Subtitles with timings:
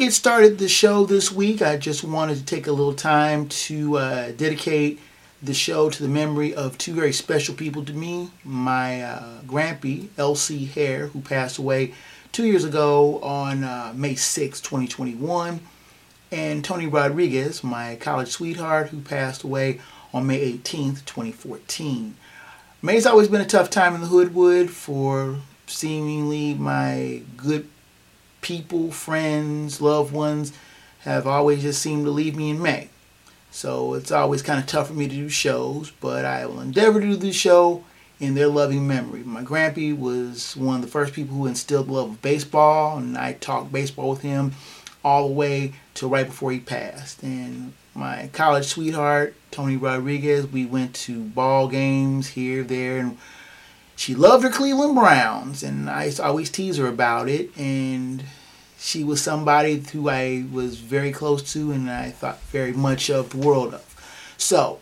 [0.00, 3.98] get started the show this week, I just wanted to take a little time to
[3.98, 4.98] uh, dedicate
[5.42, 8.30] the show to the memory of two very special people to me.
[8.42, 11.92] My uh, grampy, Elsie Hare, who passed away
[12.32, 15.60] two years ago on uh, May 6, 2021,
[16.32, 19.82] and Tony Rodriguez, my college sweetheart, who passed away
[20.14, 22.16] on May 18, 2014.
[22.80, 27.68] May's always been a tough time in the Hoodwood for seemingly my good
[28.40, 30.52] people, friends, loved ones
[31.00, 32.88] have always just seemed to leave me in May.
[33.50, 37.00] So it's always kind of tough for me to do shows, but I will endeavor
[37.00, 37.84] to do the show
[38.20, 39.22] in their loving memory.
[39.24, 43.16] My grampy was one of the first people who instilled the love of baseball, and
[43.16, 44.52] I talked baseball with him
[45.02, 47.22] all the way till right before he passed.
[47.22, 53.18] And my college sweetheart, Tony Rodriguez, we went to ball games here, there, and
[54.00, 57.54] she loved her Cleveland Browns, and I always tease her about it.
[57.58, 58.24] And
[58.78, 63.28] she was somebody who I was very close to and I thought very much of
[63.28, 64.34] the world of.
[64.38, 64.80] So,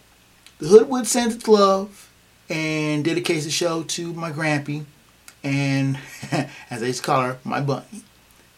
[0.59, 2.09] the Hoodwood sends its love
[2.49, 4.85] and dedicates the show to my grampy
[5.43, 5.99] and,
[6.71, 8.05] as I used to call her, my bunny.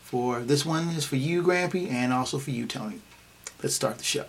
[0.02, 3.00] For this one is for you, Grampy, and also for you, Tony.
[3.62, 4.26] Let's start the show.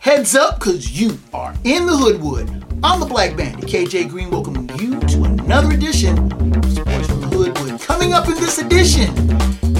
[0.00, 2.48] Heads up, because you are in the Hoodwood.
[2.82, 6.16] I'm the Black Bandit, KJ Green, welcoming you to another edition
[6.56, 7.82] of Sports from the Hoodwood.
[7.82, 9.14] Coming up in this edition,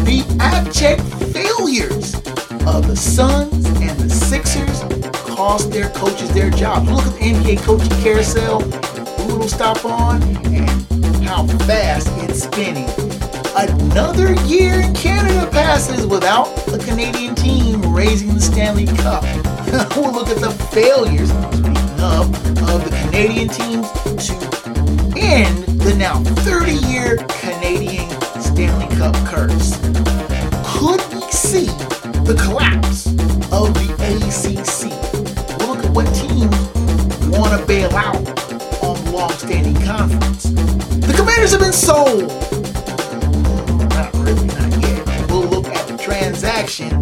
[0.04, 1.00] the abject
[1.32, 2.16] failures
[2.66, 4.82] of the Suns and the Sixers
[5.34, 6.90] cost their coaches their jobs.
[6.90, 12.90] Look at the NBA coaching carousel, who will stop on, and how fast it's spinning.
[13.56, 19.24] Another year in Canada passes without a Canadian team raising the Stanley Cup.
[19.96, 21.30] We'll look at the failures,
[22.02, 22.34] of,
[22.70, 23.90] of the Canadian teams
[24.26, 24.34] to
[25.18, 28.08] end the now 30 year Canadian
[28.40, 29.76] Stanley Cup curse.
[30.64, 31.66] Could we see
[32.24, 33.06] the collapse
[33.52, 34.90] of the ACC?
[35.58, 36.56] We'll look at what teams
[37.28, 38.16] want to bail out
[38.82, 40.44] on long standing conference.
[40.44, 42.28] The commanders have been sold.
[43.90, 45.30] Not really, not yet.
[45.30, 46.92] We'll look at the transaction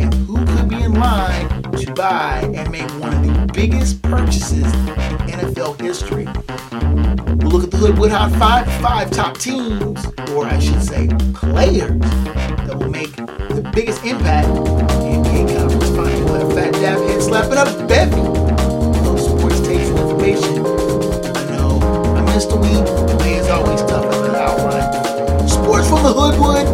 [0.00, 1.61] and who could be in line
[1.94, 6.24] buy and make one of the biggest purchases in NFL history.
[7.38, 12.00] We'll look at the Hoodwood Hot 5, five top teams, or I should say players,
[12.66, 16.24] that will make the biggest impact in the NBA Conference Final.
[16.24, 20.64] We'll have Phat Dap head slapping up bevy of sports takes and information.
[21.36, 21.80] I know
[22.16, 23.18] I missed a week.
[23.20, 25.48] May is always tough as an outline.
[25.48, 26.66] Sports from the Hoodwood.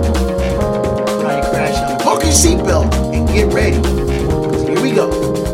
[1.24, 4.07] On your crash buckle your seatbelt, and get ready.
[4.98, 5.47] 'Cause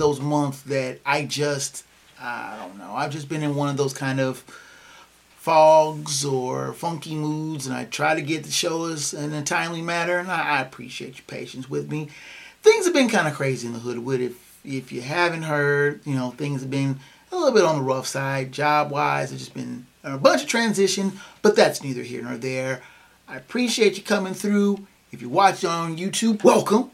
[0.00, 1.84] those months that I just,
[2.20, 4.38] I don't know, I've just been in one of those kind of
[5.36, 10.18] fogs or funky moods, and I try to get the shows in a timely manner,
[10.18, 12.08] and I, I appreciate your patience with me.
[12.62, 13.96] Things have been kind of crazy in the hood.
[13.96, 14.20] Hoodwood.
[14.20, 17.00] If if you haven't heard, you know, things have been
[17.32, 19.32] a little bit on the rough side, job wise.
[19.32, 22.82] It's just been a bunch of transition, but that's neither here nor there.
[23.26, 24.86] I appreciate you coming through.
[25.12, 26.90] If you watch on YouTube, welcome.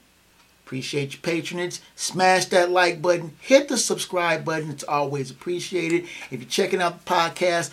[0.66, 1.78] Appreciate your patronage.
[1.94, 3.36] Smash that like button.
[3.38, 4.68] Hit the subscribe button.
[4.68, 6.06] It's always appreciated.
[6.32, 7.70] If you're checking out the podcast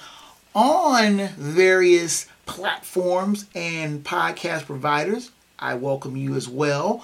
[0.53, 7.03] on various platforms and podcast providers, I welcome you as well.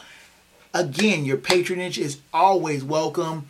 [0.75, 3.47] Again, your patronage is always welcome.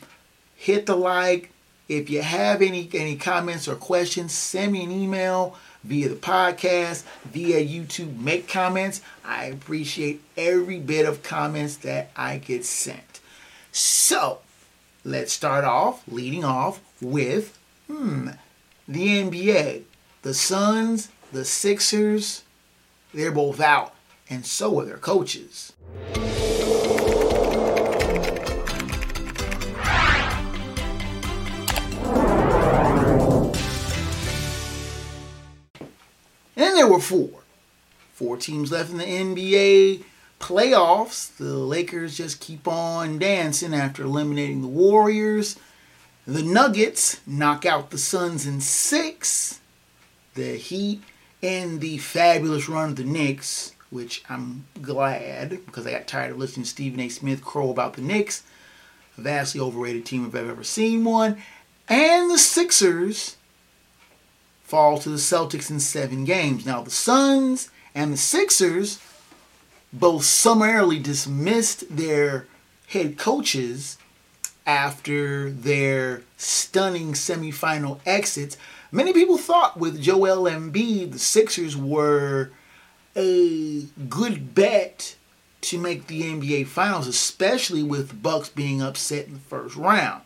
[0.56, 1.51] Hit the like.
[1.89, 7.03] If you have any any comments or questions, send me an email via the podcast,
[7.25, 8.17] via YouTube.
[8.17, 9.01] Make comments.
[9.23, 13.19] I appreciate every bit of comments that I get sent.
[13.71, 14.39] So,
[15.03, 18.29] let's start off, leading off with hmm,
[18.87, 19.83] the NBA.
[20.21, 22.43] The Suns, the Sixers,
[23.13, 23.95] they're both out,
[24.29, 25.71] and so are their coaches.
[36.79, 37.29] There were four.
[38.13, 40.05] Four teams left in the NBA
[40.39, 41.35] playoffs.
[41.35, 45.57] The Lakers just keep on dancing after eliminating the Warriors.
[46.25, 49.59] The Nuggets knock out the Suns in six.
[50.35, 51.01] The Heat
[51.43, 56.37] and the fabulous run of the Knicks, which I'm glad because I got tired of
[56.37, 57.09] listening to Stephen A.
[57.09, 58.43] Smith crow about the Knicks.
[59.17, 61.41] A vastly overrated team if I've ever seen one.
[61.89, 63.35] And the Sixers
[64.69, 66.63] fall to the Celtics in seven games.
[66.63, 69.00] Now, the Suns and the Sixers
[69.92, 72.45] both summarily dismissed their
[72.88, 73.98] head coaches
[74.68, 78.57] after their stunning semifinal exits.
[78.92, 82.51] Many people thought with Joel Embiid, the Sixers were
[83.16, 85.16] a good bet
[85.62, 90.21] to make the NBA Finals, especially with the Bucks being upset in the first round.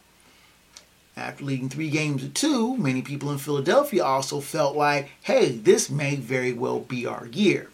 [1.15, 5.89] After leading three games to two, many people in Philadelphia also felt like, hey, this
[5.89, 7.69] may very well be our year.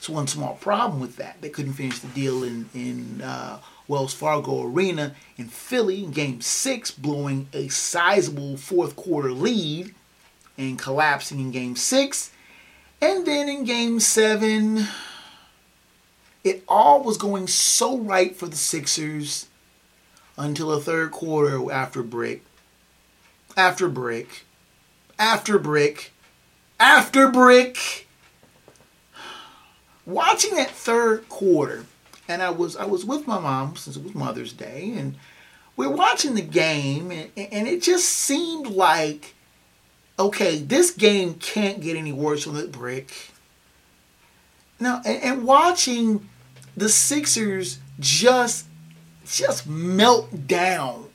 [0.00, 4.14] So one small problem with that, they couldn't finish the deal in in uh, Wells
[4.14, 9.94] Fargo Arena in Philly in Game Six, blowing a sizable fourth quarter lead
[10.56, 12.30] and collapsing in Game Six,
[13.00, 14.86] and then in Game Seven,
[16.44, 19.48] it all was going so right for the Sixers
[20.36, 22.42] until the third quarter after break
[23.56, 24.44] after break,
[25.18, 26.12] after break,
[26.78, 28.06] after break.
[30.04, 31.84] watching that third quarter
[32.28, 35.14] and I was I was with my mom since it was Mother's Day and
[35.76, 39.34] we're watching the game and, and it just seemed like
[40.18, 43.30] okay this game can't get any worse on the brick
[44.80, 46.28] now and, and watching
[46.76, 48.66] the Sixers just
[49.24, 51.08] just melt down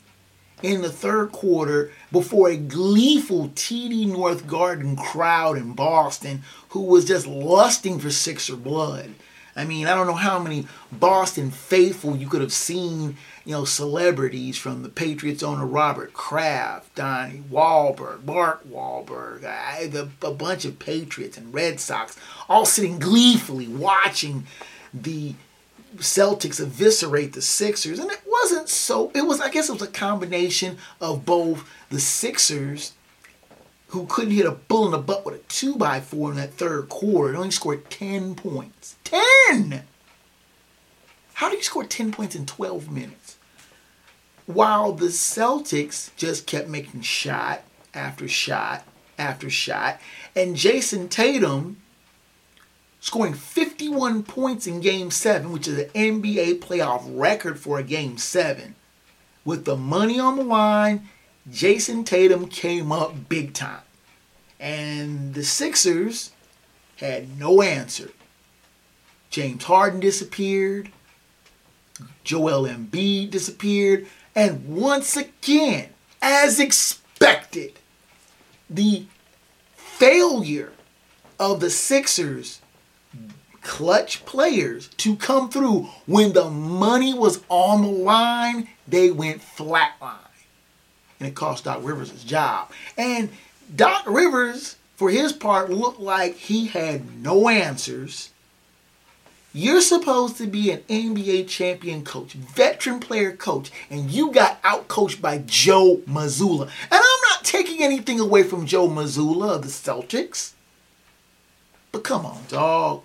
[0.64, 7.06] in the third quarter before a gleeful TD North Garden crowd in Boston who was
[7.06, 9.14] just lusting for Sixer blood.
[9.58, 13.66] I mean, I don't know how many Boston faithful you could have seen, you know,
[13.66, 20.64] celebrities from the Patriots owner Robert Kraft, Donnie Wahlberg, Mark Wahlberg, I, the, a bunch
[20.64, 22.16] of Patriots and Red Sox
[22.48, 24.46] all sitting gleefully watching
[24.94, 25.34] the
[25.96, 27.98] Celtics eviscerate the Sixers.
[27.98, 32.00] And it wasn't so, it was, I guess it was a combination of both the
[32.00, 32.94] Sixers,
[33.88, 36.54] who couldn't hit a bull in the butt with a 2 by 4 in that
[36.54, 38.98] third quarter, only scored 10 points.
[39.04, 39.84] 10!
[41.36, 43.38] How do you score 10 points in 12 minutes?
[44.46, 47.62] While the Celtics just kept making shot
[47.94, 48.84] after shot
[49.18, 50.00] after shot,
[50.36, 51.78] and Jayson Tatum
[53.00, 58.18] scoring 51 points in game seven, which is an NBA playoff record for a game
[58.18, 58.76] seven.
[59.46, 61.08] With the money on the line,
[61.52, 63.82] Jayson Tatum came up big time.
[64.60, 66.32] And the Sixers
[66.98, 68.12] had no answer.
[69.30, 70.92] James Harden disappeared.
[72.24, 74.08] Joel Embiid disappeared.
[74.36, 75.90] And once again,
[76.22, 77.80] as expected,
[78.70, 79.06] the
[79.76, 80.74] failure
[81.40, 82.62] of the Sixers
[83.62, 90.27] clutch players to come through when the money was on the line, they went flatline.
[91.20, 92.72] And it cost Doc Rivers his job.
[92.98, 93.30] And
[93.76, 98.30] Doc Rivers, for his part, looked like he had no answers.
[99.54, 105.20] You're supposed to be an NBA champion coach, veteran player coach, and you got outcoached
[105.20, 106.64] by Joe Mazzulla.
[106.64, 110.52] And I'm not taking anything away from Joe Mazzulla of the Celtics.
[111.92, 113.04] But come on, dog.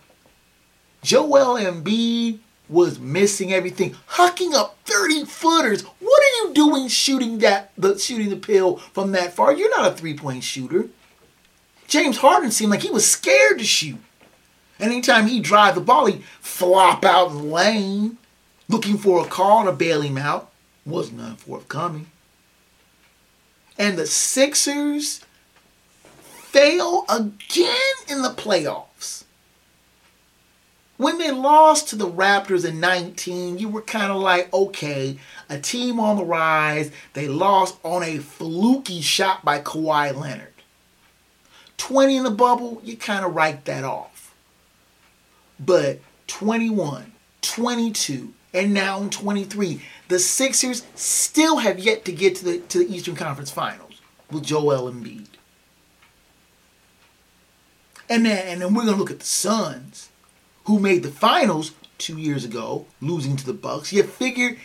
[1.03, 2.41] Joel Embiid
[2.73, 5.83] was missing everything, hucking up 30 footers.
[5.83, 9.53] What are you doing shooting that the shooting the pill from that far?
[9.53, 10.89] You're not a three-point shooter.
[11.87, 13.99] James Harden seemed like he was scared to shoot.
[14.81, 18.19] Anytime he drive the ball, he flop out in the lane,
[18.69, 20.51] looking for a call to bail him out.
[20.85, 22.07] Was none forthcoming.
[23.79, 25.25] And the Sixers
[26.13, 27.77] fail again
[28.09, 28.87] in the playoffs.
[31.03, 35.19] When they lost to the Raptors in 19, you were kind of like, okay,
[35.49, 36.93] a team on the rise.
[37.15, 40.53] They lost on a fluky shot by Kawhi Leonard.
[41.77, 44.33] 20 in the bubble, you kind of write that off.
[45.59, 52.45] But 21, 22, and now in 23, the Sixers still have yet to get to
[52.45, 55.27] the to the Eastern Conference Finals with Joel Embiid.
[58.09, 60.12] And then, and then we're gonna look at the Suns,
[60.65, 63.93] who made the finals two years ago, losing to the Bucks.
[63.93, 64.57] You figure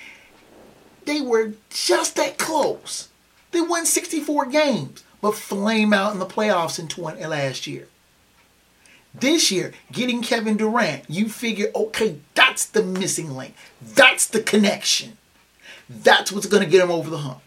[1.05, 3.09] they were just that close.
[3.51, 7.87] They won 64 games, but flame out in the playoffs in 20, last year.
[9.13, 13.55] This year, getting Kevin Durant, you figure, okay, that's the missing link.
[13.81, 15.17] That's the connection.
[15.89, 17.41] That's what's going to get them over the hump.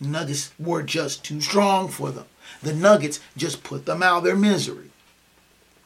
[0.00, 2.26] Nuggets were just too strong for them.
[2.62, 4.90] The Nuggets just put them out of their misery,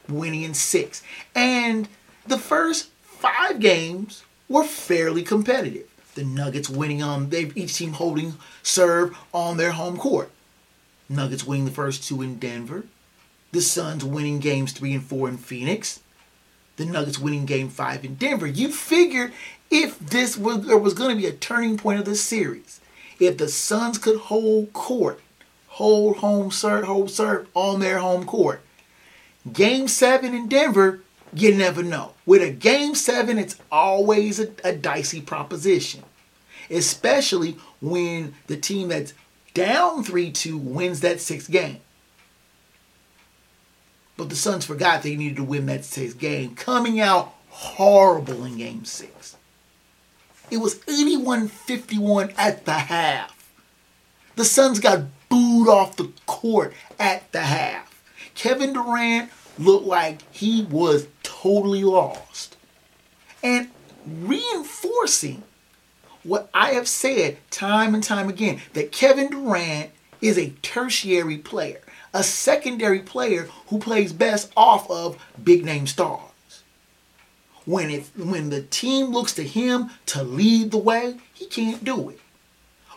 [0.08, 1.02] winning in six.
[1.34, 1.88] And
[2.26, 5.86] the first five games were fairly competitive.
[6.14, 10.30] The Nuggets winning um, on they each team holding serve on their home court.
[11.08, 12.84] Nuggets winning the first two in Denver.
[13.52, 16.00] The Suns winning games three and four in Phoenix.
[16.76, 18.46] The Nuggets winning game five in Denver.
[18.46, 19.32] You figure
[19.70, 22.80] if this was there was going to be a turning point of the series,
[23.20, 25.20] if the Suns could hold court,
[25.68, 28.62] hold home serve, hold serve on their home court,
[29.52, 31.00] game seven in Denver,
[31.32, 32.12] you never know.
[32.26, 36.02] With a game seven, it's always a, a dicey proposition,
[36.70, 39.14] especially when the team that's
[39.54, 41.80] down 3 2 wins that sixth game.
[44.16, 48.56] But the Suns forgot they needed to win that sixth game, coming out horrible in
[48.56, 49.36] game six.
[50.50, 53.52] It was 81 51 at the half.
[54.36, 57.87] The Suns got booed off the court at the half.
[58.38, 62.56] Kevin Durant looked like he was totally lost.
[63.42, 63.68] And
[64.06, 65.42] reinforcing
[66.22, 69.90] what I have said time and time again that Kevin Durant
[70.20, 71.80] is a tertiary player,
[72.14, 76.22] a secondary player who plays best off of big name stars.
[77.64, 82.10] When it when the team looks to him to lead the way, he can't do
[82.10, 82.20] it.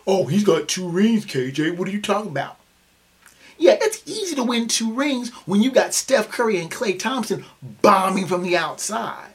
[0.06, 1.76] Oh, he's got two rings, KJ.
[1.76, 2.58] What are you talking about?
[3.62, 7.44] Yeah, it's easy to win two rings when you got Steph Curry and Klay Thompson
[7.62, 9.34] bombing from the outside.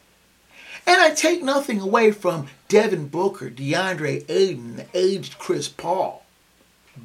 [0.85, 6.25] And I take nothing away from Devin Booker, DeAndre Ayton, the aged Chris Paul.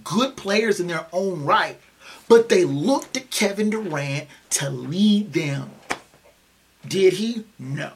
[0.03, 1.79] Good players in their own right,
[2.29, 5.71] but they looked to Kevin Durant to lead them.
[6.85, 7.45] Did he?
[7.57, 7.93] No.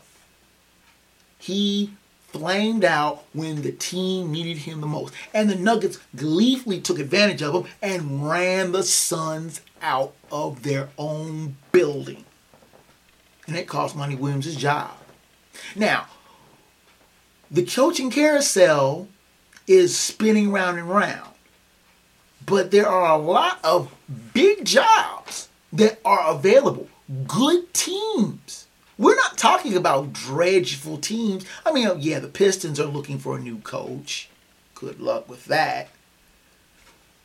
[1.36, 1.90] He
[2.36, 5.14] flamed out when the team needed him the most.
[5.32, 10.90] And the Nuggets gleefully took advantage of him and ran the Suns out of their
[10.98, 12.24] own building.
[13.46, 14.90] And it cost Monty Williams his job.
[15.74, 16.06] Now,
[17.50, 19.08] the coaching carousel
[19.66, 21.30] is spinning round and round.
[22.44, 23.94] But there are a lot of
[24.34, 26.88] big jobs that are available.
[27.26, 28.65] Good teams.
[28.98, 31.44] We're not talking about dreadful teams.
[31.66, 34.30] I mean, oh, yeah, the Pistons are looking for a new coach.
[34.74, 35.88] Good luck with that.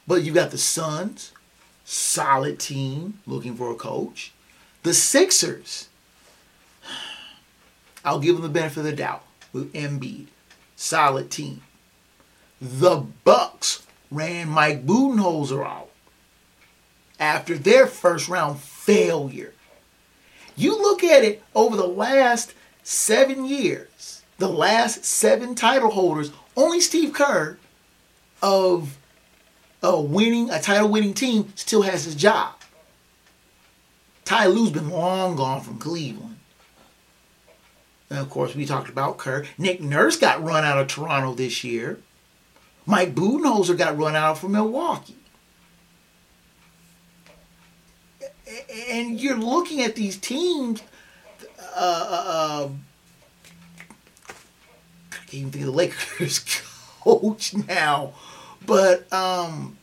[0.06, 1.32] But you got the Suns,
[1.86, 4.34] solid team looking for a coach.
[4.84, 5.88] The Sixers,
[8.06, 9.24] I'll give them the benefit of the doubt
[9.54, 10.28] with Embiid,
[10.76, 11.62] solid team.
[12.60, 15.90] The Bucks ran Mike Budenholzer out
[17.20, 19.54] after their first round failure.
[20.62, 22.54] You look at it over the last
[22.84, 27.58] seven years, the last seven title holders, only Steve Kerr
[28.44, 28.96] of
[29.82, 32.54] a winning, a title winning team still has his job.
[34.24, 36.38] Ty Lue's been long gone from Cleveland.
[38.12, 39.46] And of course, we talked about Kerr.
[39.58, 41.98] Nick Nurse got run out of Toronto this year.
[42.86, 45.16] Mike Budenholzer got run out from Milwaukee.
[48.72, 50.82] And you're looking at these teams.
[51.76, 52.86] Uh, uh, um,
[55.12, 56.40] I can't even think of the Lakers
[57.02, 58.14] coach now,
[58.66, 59.78] but um,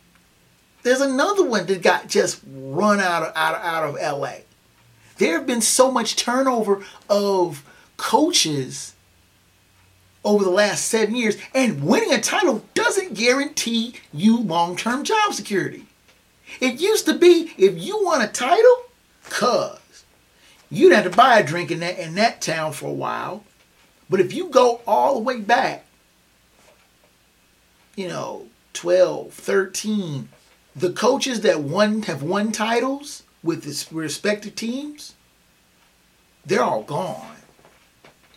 [0.83, 4.43] there's another one that got just run out of out of, out of L.A.
[5.19, 7.65] There have been so much turnover of
[7.97, 8.95] coaches
[10.25, 15.33] over the last seven years, and winning a title doesn't guarantee you long term job
[15.33, 15.88] security.
[16.61, 18.85] It used to be if you won a title,
[19.25, 20.05] cuz
[20.71, 23.45] you'd have to buy a drink in that in that town for a while.
[24.11, 25.85] But if you go all the way back,
[27.97, 30.29] you know, 12, 13,
[30.75, 35.15] the coaches that won have won titles with its respective teams,
[36.47, 37.37] they're all gone.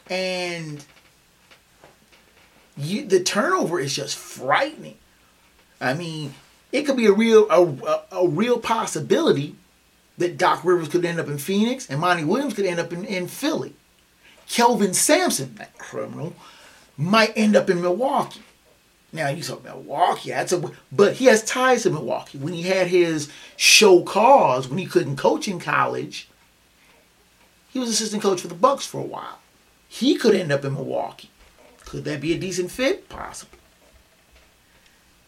[0.09, 0.83] And
[2.75, 4.97] you, the turnover is just frightening.
[5.79, 6.33] I mean,
[6.71, 9.55] it could be a real a, a, a, real possibility
[10.17, 13.05] that Doc Rivers could end up in Phoenix and Monty Williams could end up in,
[13.05, 13.73] in Philly.
[14.47, 16.33] Kelvin Sampson, that criminal,
[16.97, 18.41] might end up in Milwaukee.
[19.13, 22.37] Now you talk about Milwaukee, that's a but he has ties to Milwaukee.
[22.37, 26.29] When he had his show cause, when he couldn't coach in college,
[27.69, 29.39] he was assistant coach for the Bucks for a while.
[29.87, 31.29] He could end up in Milwaukee.
[31.85, 33.09] Could that be a decent fit?
[33.09, 33.57] Possible.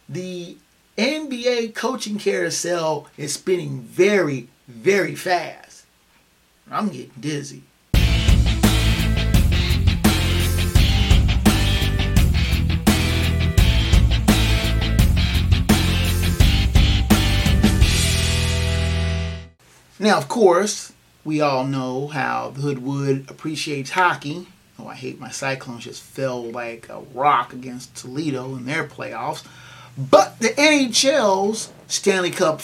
[0.07, 0.57] The
[0.97, 5.85] NBA coaching carousel is spinning very, very fast.
[6.69, 7.63] I'm getting dizzy.
[19.99, 20.93] Now, of course,
[21.25, 24.45] we all know how the Hoodwood appreciates hockey.
[24.77, 29.43] Oh, I hate my Cyclones just fell like a rock against Toledo in their playoffs.
[29.97, 32.61] But the NHL's Stanley Cup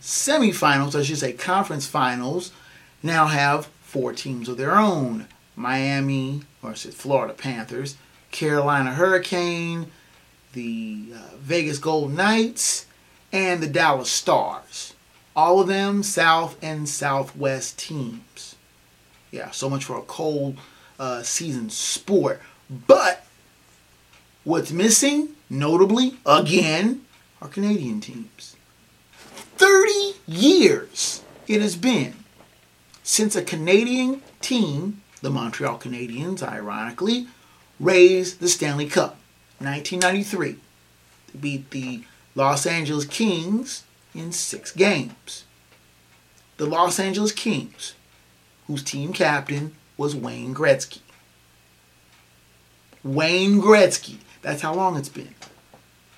[0.00, 2.52] semifinals, I should say conference finals,
[3.02, 5.26] now have four teams of their own.
[5.56, 7.96] Miami, or is it Florida Panthers,
[8.30, 9.90] Carolina Hurricane,
[10.52, 12.86] the uh, Vegas Golden Knights,
[13.32, 14.94] and the Dallas Stars.
[15.34, 18.56] All of them South and Southwest teams.
[19.30, 20.58] Yeah, so much for a cold
[20.98, 22.40] uh, season sport.
[22.68, 23.24] But
[24.44, 27.02] what's missing, notably, again,
[27.40, 28.56] our Canadian teams.
[29.56, 32.14] 30 years it has been
[33.02, 37.26] since a Canadian team, the Montreal Canadiens, ironically,
[37.78, 39.18] raised the Stanley Cup.
[39.58, 40.56] 1993.
[41.32, 42.02] They beat the
[42.34, 45.44] Los Angeles Kings in six games.
[46.56, 47.94] The Los Angeles Kings,
[48.66, 51.00] whose team captain was Wayne Gretzky.
[53.04, 54.16] Wayne Gretzky.
[54.42, 55.34] That's how long it's been.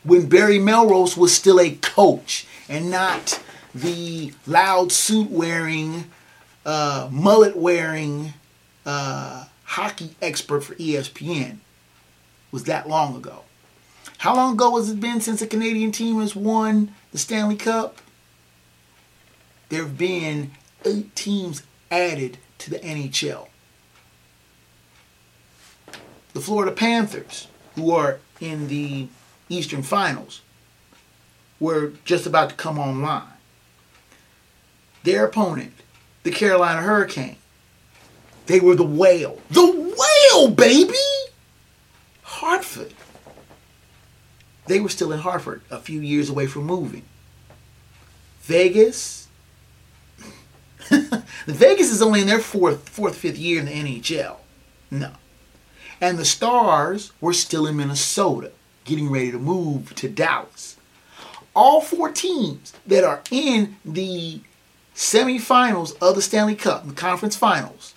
[0.05, 3.43] When Barry Melrose was still a coach and not
[3.75, 6.11] the loud suit wearing,
[6.67, 8.35] uh, mullet wearing
[8.85, 11.57] uh, hockey expert for ESPN.
[12.53, 13.45] Was that long ago?
[14.19, 17.99] How long ago has it been since a Canadian team has won the Stanley Cup?
[19.71, 20.53] There have been
[20.85, 23.49] eight teams added to the NHL.
[26.35, 29.09] The Florida Panthers, who are in the
[29.49, 30.41] Eastern Finals,
[31.61, 33.23] were just about to come online.
[35.03, 35.75] Their opponent,
[36.23, 37.37] the Carolina Hurricane,
[38.47, 39.41] they were the whale.
[39.51, 40.95] The whale, baby!
[42.23, 42.93] Hartford.
[44.67, 47.05] They were still in Hartford, a few years away from moving.
[48.43, 49.29] Vegas.
[51.47, 54.37] Vegas is only in their fourth, fourth, fifth year in the NHL.
[54.91, 55.13] No.
[56.01, 58.53] And the Stars were still in Minnesota,
[58.85, 60.77] getting ready to move to Dallas.
[61.55, 64.41] All four teams that are in the
[64.95, 67.95] semifinals of the Stanley Cup, the conference finals,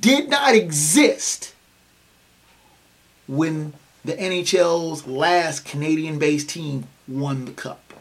[0.00, 1.54] did not exist
[3.26, 3.72] when
[4.04, 7.92] the NHL's last Canadian based team won the cup.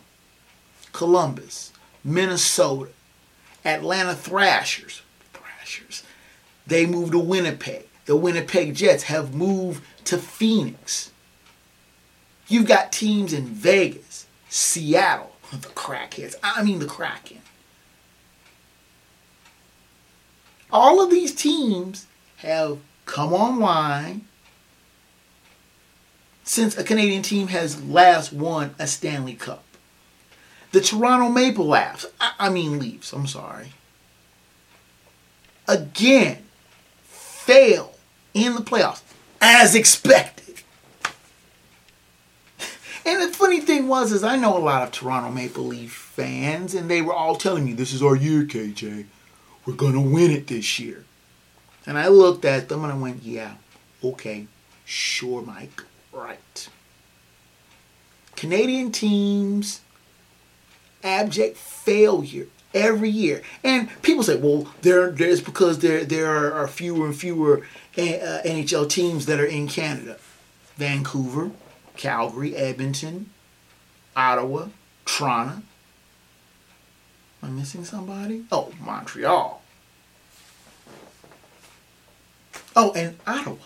[0.94, 2.92] Columbus, Minnesota,
[3.64, 5.02] Atlanta Thrashers,
[5.34, 6.04] Thrashers,
[6.68, 7.88] they moved to Winnipeg.
[8.06, 11.12] The Winnipeg Jets have moved to Phoenix.
[12.48, 16.36] You've got teams in Vegas, Seattle, the crackheads.
[16.44, 17.42] I mean the Kraken.
[20.72, 22.06] All of these teams
[22.38, 24.26] have come online
[26.44, 29.64] since a Canadian team has last won a Stanley Cup.
[30.72, 33.72] The Toronto Maple Leafs, I, mean Leafs, I'm sorry,
[35.68, 36.44] again
[37.04, 37.96] fail
[38.34, 39.02] in the playoffs
[39.42, 40.45] as expected.
[43.06, 46.74] And the funny thing was is I know a lot of Toronto Maple Leaf fans
[46.74, 49.06] and they were all telling me this is our year, KJ.
[49.66, 51.06] We're gonna win it this year.
[51.86, 53.56] And I looked at them and I went, yeah,
[54.04, 54.48] okay,
[54.86, 55.84] sure, Mike
[56.16, 56.70] right.
[58.36, 59.82] Canadian teams,
[61.04, 63.42] abject failure every year.
[63.64, 67.60] And people say, well, there, there's because there, there are fewer and fewer
[67.98, 70.18] uh, NHL teams that are in Canada.
[70.78, 71.52] Vancouver,
[71.98, 73.30] Calgary, Edmonton,
[74.16, 74.68] Ottawa,
[75.06, 75.62] Toronto.
[75.62, 75.64] Am
[77.44, 78.46] I missing somebody?
[78.52, 79.62] Oh, Montreal.
[82.76, 83.58] Oh, and Ottawa.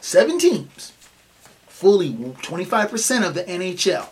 [0.00, 0.92] Seven teams
[1.66, 4.08] fully 25% of the NHL.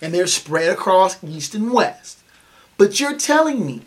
[0.00, 2.20] And they're spread across East and West.
[2.76, 3.82] But you're telling me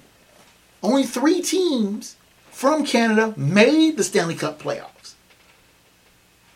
[0.84, 2.18] only three teams
[2.52, 4.91] from Canada made the Stanley Cup playoffs.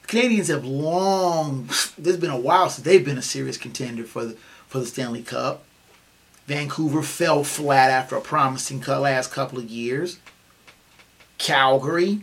[0.07, 4.33] Canadians have long, there's been a while since they've been a serious contender for the,
[4.67, 5.63] for the Stanley Cup.
[6.47, 10.19] Vancouver fell flat after a promising last couple of years.
[11.37, 12.21] Calgary,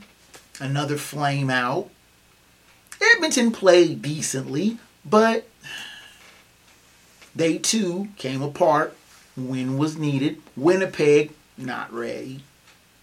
[0.60, 1.90] another flame out.
[3.14, 5.48] Edmonton played decently, but
[7.34, 8.96] they too came apart
[9.36, 10.40] when was needed.
[10.56, 12.44] Winnipeg, not ready.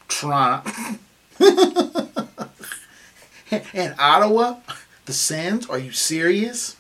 [0.08, 0.72] Toronto.
[3.74, 4.58] and Ottawa,
[5.06, 6.78] the Sens, are you serious?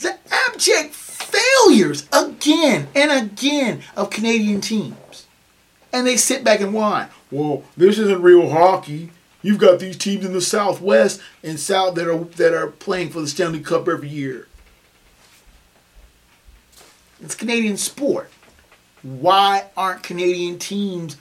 [0.00, 5.26] The abject failures again and again of Canadian teams.
[5.92, 7.08] And they sit back and whine.
[7.30, 9.10] Well, this isn't real hockey.
[9.42, 13.20] You've got these teams in the Southwest and South that are that are playing for
[13.20, 14.48] the Stanley Cup every year.
[17.22, 18.30] It's Canadian sport.
[19.02, 21.16] Why aren't Canadian teams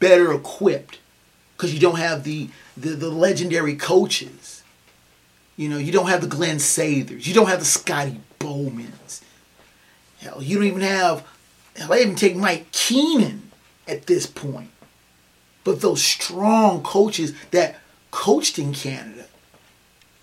[0.00, 0.98] better equipped?
[1.58, 4.62] Because you don't have the, the the legendary coaches.
[5.56, 7.26] You know, you don't have the Glen Sathers.
[7.26, 9.22] You don't have the Scotty Bowmans.
[10.20, 11.26] Hell, you don't even have.
[11.76, 13.50] Hell, they even take Mike Keenan
[13.88, 14.70] at this point.
[15.64, 17.80] But those strong coaches that
[18.12, 19.26] coached in Canada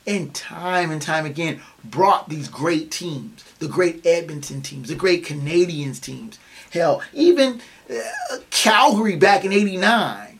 [0.08, 5.26] and time and time again brought these great teams, the great Edmonton teams, the great
[5.26, 6.40] Canadiens teams.
[6.72, 10.35] Hell, even uh, Calgary back in 89.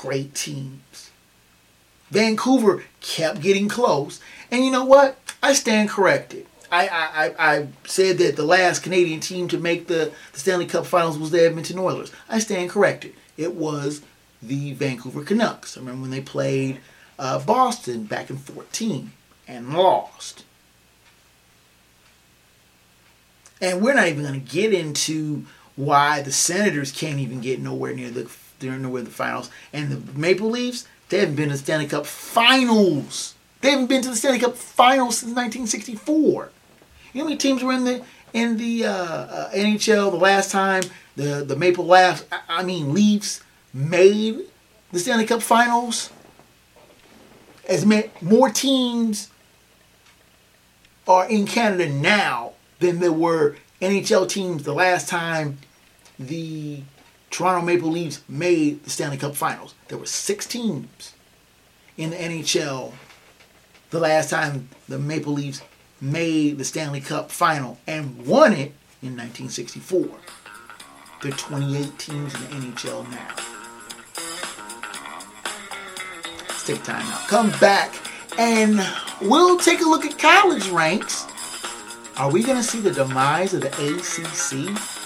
[0.00, 1.10] Great teams.
[2.10, 4.18] Vancouver kept getting close.
[4.50, 5.18] And you know what?
[5.42, 6.46] I stand corrected.
[6.72, 10.86] I, I, I said that the last Canadian team to make the, the Stanley Cup
[10.86, 12.10] Finals was the Edmonton Oilers.
[12.30, 13.12] I stand corrected.
[13.36, 14.00] It was
[14.40, 15.76] the Vancouver Canucks.
[15.76, 16.80] I remember when they played
[17.18, 19.12] uh, Boston back in 14
[19.46, 20.46] and lost.
[23.60, 25.44] And we're not even going to get into
[25.76, 29.50] why the Senators can't even get nowhere near the they're nowhere the finals.
[29.72, 33.34] And the Maple Leafs, they haven't been to the Stanley Cup Finals.
[33.60, 36.50] They haven't been to the Stanley Cup Finals since 1964.
[37.12, 40.50] You know how many teams were in the in the uh, uh, NHL the last
[40.50, 40.84] time
[41.16, 43.42] the the Maple Leafs, I mean Leafs,
[43.74, 44.40] made
[44.92, 46.10] the Stanley Cup Finals?
[47.68, 49.28] As many, more teams
[51.06, 55.58] are in Canada now than there were NHL teams the last time
[56.18, 56.82] the
[57.30, 59.74] Toronto Maple Leafs made the Stanley Cup Finals.
[59.88, 61.14] There were six teams
[61.96, 62.92] in the NHL
[63.90, 65.62] the last time the Maple Leafs
[66.00, 70.08] made the Stanley Cup Final and won it in 1964.
[71.22, 73.34] There are 28 teams in the NHL now.
[76.48, 77.28] Let's take time out.
[77.28, 77.94] Come back
[78.38, 78.80] and
[79.20, 81.26] we'll take a look at college ranks.
[82.16, 84.99] Are we going to see the demise of the ACC?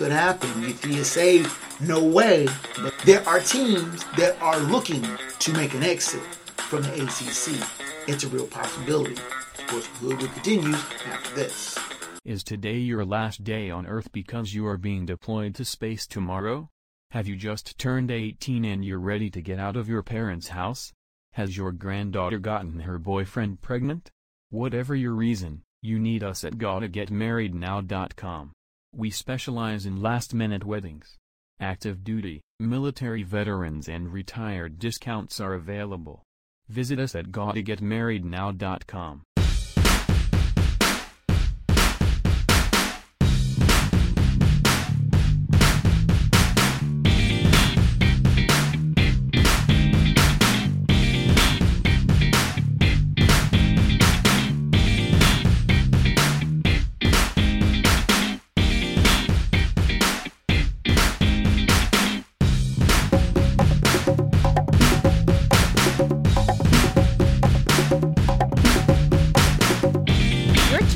[0.00, 0.64] Could happen.
[0.64, 1.44] If you say
[1.78, 2.48] no way,
[2.82, 5.02] but there are teams that are looking
[5.40, 6.22] to make an exit
[6.56, 7.62] from the ACC.
[8.08, 9.16] It's a real possibility.
[9.58, 11.78] Sports Hoodwood continues after this.
[12.24, 16.70] Is today your last day on Earth because you are being deployed to space tomorrow?
[17.10, 20.94] Have you just turned 18 and you're ready to get out of your parents' house?
[21.34, 24.10] Has your granddaughter gotten her boyfriend pregnant?
[24.48, 28.52] Whatever your reason, you need us at gottagetmarriednow.com.
[28.94, 31.16] We specialize in last-minute weddings.
[31.60, 36.24] Active duty, military veterans and retired discounts are available.
[36.68, 39.22] Visit us at gottagetmarriednow.com.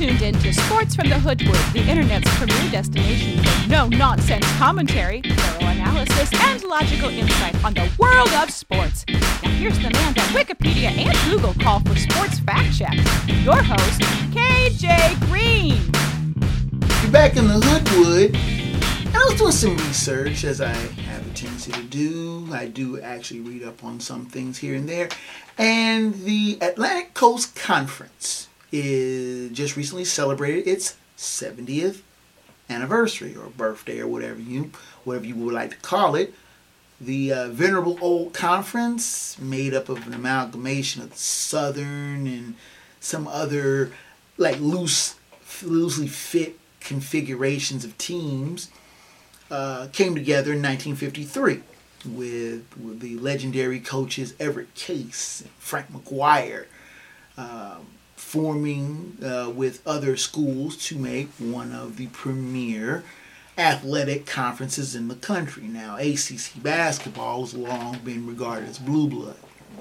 [0.05, 5.21] tuned in to Sports from the Hoodwood, the internet's premier destination for no nonsense commentary,
[5.21, 9.03] thorough analysis, and logical insight on the world of sports.
[9.09, 12.93] Now, here's the man that Wikipedia and Google call for sports fact check,
[13.43, 15.81] your host, KJ Green.
[17.01, 18.35] You're back in the Hoodwood.
[18.35, 22.47] I was doing some research as I have a tendency to do.
[22.51, 25.09] I do actually read up on some things here and there.
[25.57, 32.01] And the Atlantic Coast Conference is just recently celebrated its 70th
[32.69, 34.71] anniversary or birthday or whatever you
[35.03, 36.33] whatever you would like to call it.
[36.99, 42.55] The uh, Venerable Old Conference, made up of an amalgamation of Southern and
[42.99, 43.91] some other
[44.37, 45.15] like loose,
[45.63, 48.69] loosely fit configurations of teams,
[49.49, 51.61] uh, came together in 1953
[52.05, 56.65] with, with the legendary coaches Everett Case and Frank McGuire.
[57.37, 57.87] Um,
[58.35, 63.01] forming uh, with other schools to make one of the premier
[63.57, 65.63] athletic conferences in the country.
[65.63, 69.37] Now, ACC basketball has long been regarded as blue blood.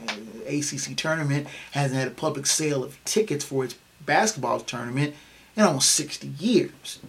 [0.06, 0.14] Uh,
[0.46, 3.74] ACC tournament hasn't had a public sale of tickets for its
[4.06, 5.16] basketball tournament
[5.56, 7.00] in almost 60 years.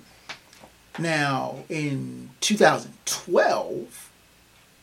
[0.97, 4.05] Now, in 2012,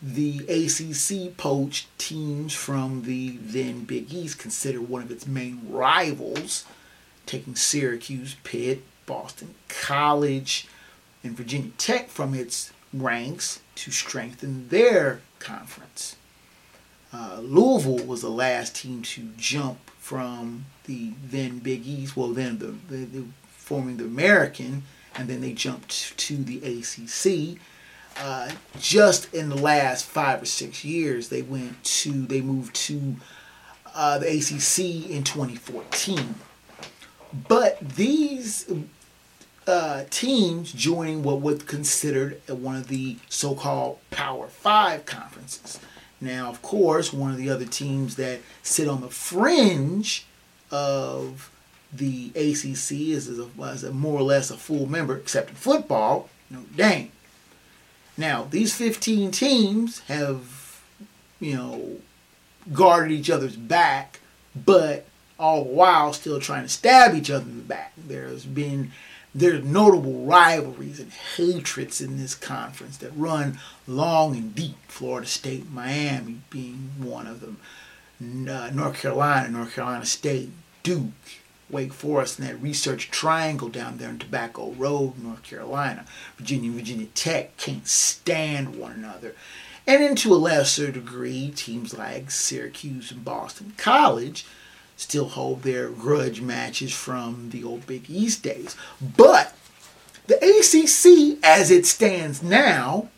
[0.03, 6.65] the ACC poached teams from the then Big East, considered one of its main rivals,
[7.25, 10.67] taking Syracuse, Pitt, Boston College,
[11.23, 16.17] and Virginia Tech from its ranks to strengthen their conference.
[17.13, 22.59] Uh, Louisville was the last team to jump from the then Big East, well, then
[22.59, 24.83] the, the, the forming the American,
[25.15, 27.61] and then they jumped to the ACC.
[28.19, 33.17] Uh, just in the last five or six years, they went to they moved to
[33.95, 36.35] uh, the ACC in 2014.
[37.49, 38.71] But these
[39.67, 45.81] uh, teams joining what was considered one of the so-called Power Five conferences.
[46.21, 50.27] Now, of course, one of the other teams that sit on the fringe
[50.71, 51.51] of
[51.93, 55.57] the ACC is, is, a, is a more or less a full member, except in
[55.57, 57.13] football, Notre Dame.
[58.17, 60.83] Now, these 15 teams have,
[61.41, 61.97] you know,
[62.73, 64.21] guarded each other's back,
[64.55, 65.07] but
[65.39, 67.93] all the while still trying to stab each other in the back.
[67.97, 68.93] There's been
[69.35, 74.77] there's notable rivalries and hatreds in this conference that run long and deep.
[74.89, 77.59] Florida State, Miami being one of them.
[78.21, 80.51] Uh, North Carolina, North Carolina State,
[80.83, 81.11] Duke,
[81.73, 86.05] Wake Forest, and that research triangle down there in Tobacco Road, North Carolina.
[86.37, 89.35] Virginia and Virginia Tech can't stand one another.
[89.87, 94.47] And then to a lesser degree, teams like Syracuse and Boston College
[94.97, 98.77] still hold their grudge matches from the old Big East days.
[99.01, 99.55] But
[100.27, 103.09] the ACC, as it stands now,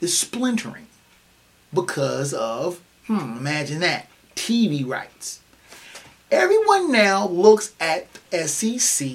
[0.00, 0.86] is splintering
[1.72, 5.40] because of, hmm, imagine that, TV rights.
[6.30, 9.08] Everyone now looks at SEC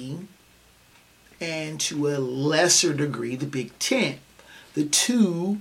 [1.40, 4.18] and to a lesser degree the Big Ten.
[4.74, 5.58] The two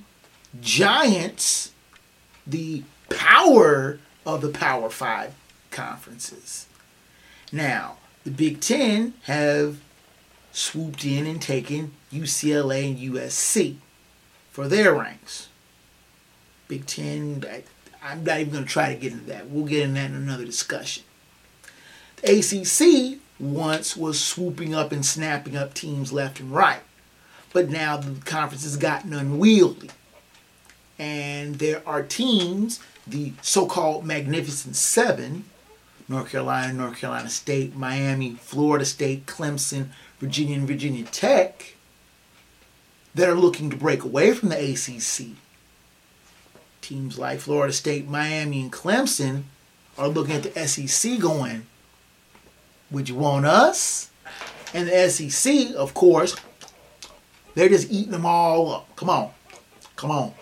[0.59, 1.71] giants,
[2.47, 5.35] the power of the Power Five
[5.69, 6.65] conferences.
[7.51, 9.77] Now, the Big Ten have
[10.51, 13.75] swooped in and taken UCLA and USC
[14.51, 15.49] for their ranks.
[16.67, 17.63] Big Ten, I,
[18.03, 19.49] I'm not even going to try to get into that.
[19.49, 21.03] We'll get into that in another discussion.
[22.23, 26.81] ACC once was swooping up and snapping up teams left and right,
[27.51, 29.89] but now the conference has gotten unwieldy.
[30.97, 35.45] And there are teams, the so called Magnificent Seven,
[36.07, 39.87] North Carolina, North Carolina State, Miami, Florida State, Clemson,
[40.19, 41.75] Virginia, and Virginia Tech
[43.15, 45.35] that are looking to break away from the ACC.
[46.81, 49.43] Teams like Florida State, Miami, and Clemson
[49.97, 51.65] are looking at the SEC going,
[52.93, 54.11] Would you want us?
[54.73, 56.35] And the SEC, of course,
[57.55, 58.95] they're just eating them all up.
[58.95, 59.31] Come on.
[59.95, 60.33] Come on.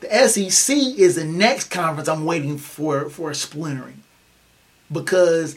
[0.00, 4.02] The SEC is the next conference I'm waiting for for a splintering
[4.90, 5.56] because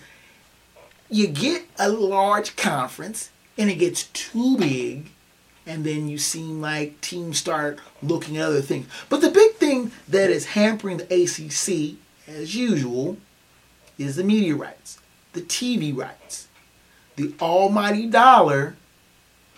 [1.10, 5.10] you get a large conference and it gets too big
[5.66, 8.88] and then you seem like teams start looking at other things.
[9.10, 11.98] But the big thing that is hampering the ACC,
[12.28, 13.18] as usual,
[13.98, 15.00] is the media rights,
[15.36, 16.48] the TV rights.
[17.16, 18.76] The almighty dollar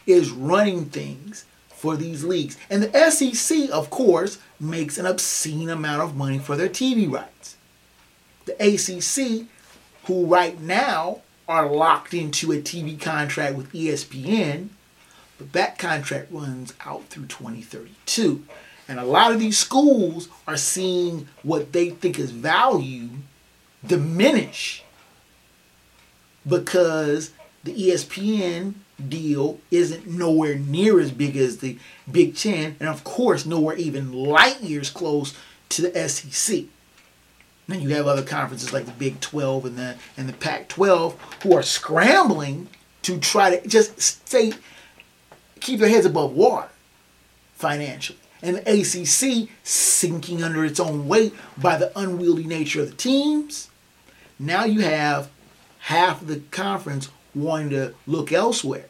[0.06, 2.58] is running things for these leagues.
[2.70, 7.56] And the SEC, of course, makes an obscene amount of money for their TV rights.
[8.46, 9.48] The ACC
[10.06, 14.70] who right now are locked into a TV contract with ESPN,
[15.38, 18.44] but that contract runs out through 2032.
[18.88, 23.10] And a lot of these schools are seeing what they think is value
[23.86, 24.84] diminish
[26.48, 27.32] because
[27.64, 28.76] the ESPN
[29.10, 31.78] deal isn't nowhere near as big as the
[32.10, 35.34] Big Ten, and of course, nowhere even light years close
[35.70, 36.66] to the SEC.
[37.68, 41.20] Then you have other conferences like the Big 12 and the and the Pac 12
[41.44, 42.70] who are scrambling
[43.02, 44.54] to try to just stay
[45.60, 46.70] keep their heads above water
[47.56, 48.20] financially.
[48.42, 53.70] And the ACC sinking under its own weight by the unwieldy nature of the teams.
[54.40, 55.30] Now you have
[55.88, 58.88] half the conference wanting to look elsewhere.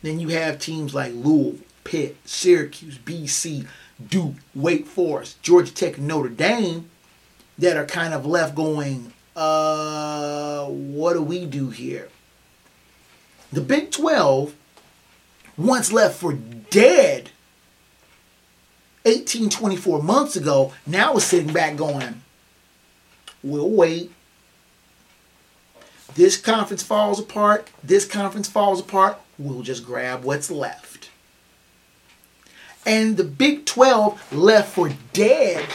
[0.00, 3.66] Then you have teams like Louisville, Pitt, Syracuse, BC,
[4.08, 6.88] Duke, Wake Forest, Georgia Tech, Notre Dame
[7.58, 12.10] that are kind of left going, uh, what do we do here?
[13.50, 14.54] The Big 12,
[15.56, 17.30] once left for dead
[19.04, 22.22] 18, 24 months ago, now is sitting back going,
[23.42, 24.12] we'll wait.
[26.14, 31.10] This conference falls apart, this conference falls apart, we'll just grab what's left.
[32.84, 35.66] And the Big 12 left for dead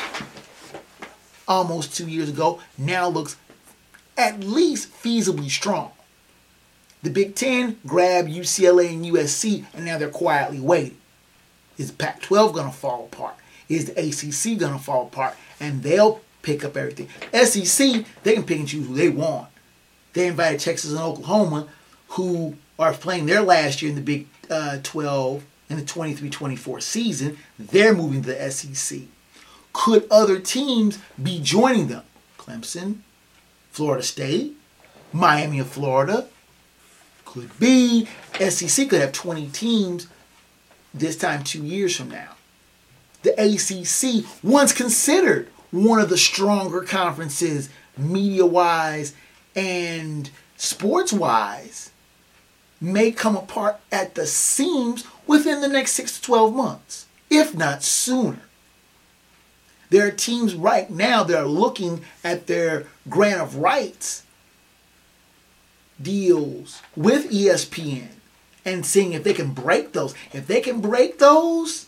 [1.47, 3.37] almost two years ago now looks
[4.17, 5.91] at least feasibly strong.
[7.03, 10.97] The Big Ten grabbed UCLA and USC, and now they're quietly waiting.
[11.77, 13.35] Is Pac 12 going to fall apart?
[13.67, 15.35] Is the ACC going to fall apart?
[15.59, 17.09] And they'll pick up everything.
[17.33, 19.49] SEC, they can pick and choose who they want.
[20.13, 21.67] They invited Texas and Oklahoma,
[22.09, 26.81] who are playing their last year in the Big uh, 12 in the 23 24
[26.81, 27.37] season.
[27.57, 29.01] They're moving to the SEC.
[29.73, 32.03] Could other teams be joining them?
[32.37, 32.97] Clemson,
[33.71, 34.55] Florida State,
[35.11, 36.27] Miami of Florida.
[37.25, 38.07] Could be.
[38.39, 40.07] SEC could have 20 teams
[40.93, 42.35] this time two years from now.
[43.23, 49.13] The ACC, once considered one of the stronger conferences media wise
[49.55, 51.91] and sports wise,
[52.79, 57.83] may come apart at the seams within the next 6 to 12 months, if not
[57.83, 58.41] sooner.
[59.89, 64.23] There are teams right now that are looking at their grant of rights
[66.01, 68.09] deals with ESPN
[68.65, 70.15] and seeing if they can break those.
[70.31, 71.87] If they can break those,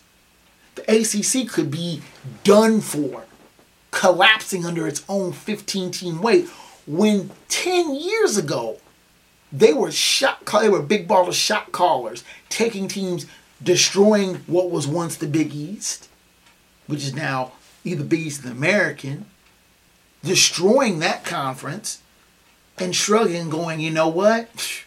[0.75, 2.01] the ACC could be
[2.43, 3.25] done for,
[3.91, 6.47] collapsing under its own 15 team weight.
[6.87, 8.77] When 10 years ago,
[9.51, 13.25] they were shot, they were big baller shot callers, taking teams,
[13.61, 16.09] destroying what was once the Big East,
[16.87, 19.25] which is now either Big East and American,
[20.23, 22.01] destroying that conference
[22.77, 24.49] and shrugging, going, you know what?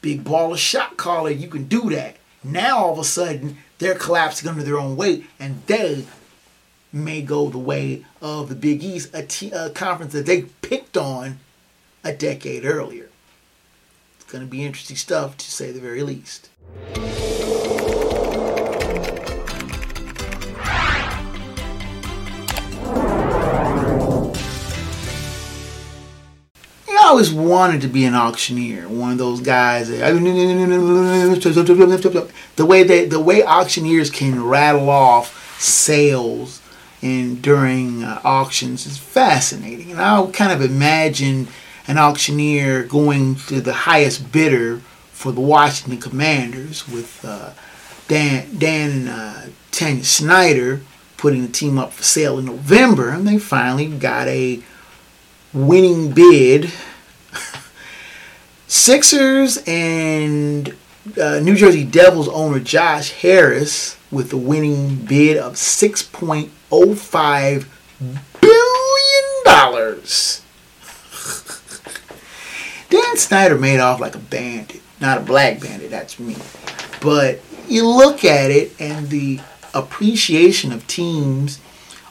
[0.00, 2.16] Big baller shot caller, you can do that.
[2.42, 6.06] Now all of a sudden they're collapsing under their own weight, and they
[6.96, 10.96] may go the way of the Big East, a, t- a conference that they picked
[10.96, 11.38] on
[12.02, 13.08] a decade earlier.
[14.16, 16.48] It's going to be interesting stuff to say the very least.
[26.88, 29.88] I always wanted to be an auctioneer, one of those guys.
[29.90, 30.00] That,
[32.56, 36.60] the way they, the way auctioneers can rattle off sales
[37.02, 39.90] and during uh, auctions is fascinating.
[39.90, 41.48] And I'll kind of imagine
[41.86, 44.78] an auctioneer going to the highest bidder
[45.12, 47.52] for the Washington Commanders with uh,
[48.08, 50.80] Dan Dan and uh, Tanya Snyder
[51.16, 54.62] putting the team up for sale in November, and they finally got a
[55.52, 56.70] winning bid.
[58.68, 60.74] Sixers and
[61.20, 65.56] uh, New Jersey Devils owner Josh Harris with the winning bid of
[66.70, 67.66] $6.05
[68.40, 69.96] billion.
[72.88, 74.80] Dan Snyder made off like a bandit.
[75.00, 76.36] Not a black bandit, that's me.
[77.00, 79.40] But you look at it and the
[79.74, 81.60] appreciation of teams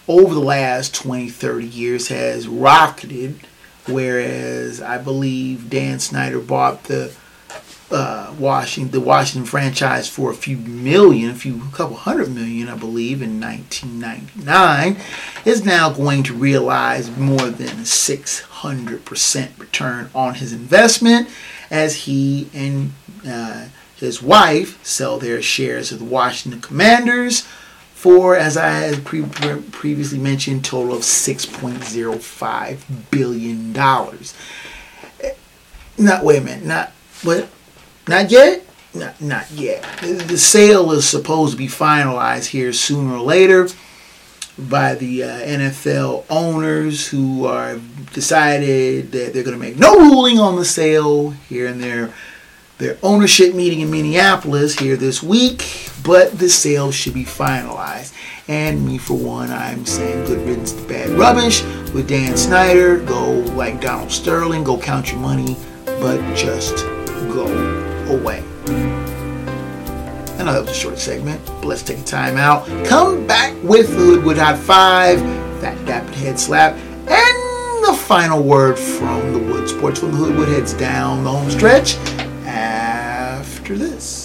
[0.07, 3.39] over the last 20, 30 years has rocketed.
[3.87, 7.13] Whereas I believe Dan Snyder bought the
[7.91, 12.67] uh, Washington, the Washington franchise for a few million, a few a couple hundred million,
[12.67, 14.97] I believe, in 1999,
[15.45, 21.29] is now going to realize more than 600% return on his investment
[21.69, 22.93] as he and
[23.27, 27.41] uh, his wife sell their shares of the Washington Commanders
[27.93, 32.79] for, as I pre- pre- previously mentioned, total of 6.05
[33.11, 34.33] billion dollars.
[35.97, 36.91] Not wait a minute, not
[37.23, 37.47] what
[38.07, 38.65] not yet?
[38.93, 39.83] Not, not yet.
[40.01, 43.67] The sale is supposed to be finalized here sooner or later
[44.57, 47.77] by the uh, NFL owners who are
[48.13, 52.13] decided that they're going to make no ruling on the sale here in their
[52.77, 58.13] their ownership meeting in Minneapolis here this week, but the sale should be finalized.
[58.49, 61.63] And me, for one, I'm saying good riddance to bad rubbish
[61.93, 62.99] with Dan Snyder.
[62.99, 66.75] Go like Donald Sterling, go count your money, but just
[67.31, 68.43] go away.
[70.37, 72.67] I know that a short segment, but let's take a time out.
[72.85, 75.19] Come back with the Hoodwood Hot 5,
[75.61, 80.49] that dapper Head Slap, and the final word from the Wood Sports from the Hoodwood
[80.49, 81.95] heads down the home stretch
[82.45, 84.24] after this.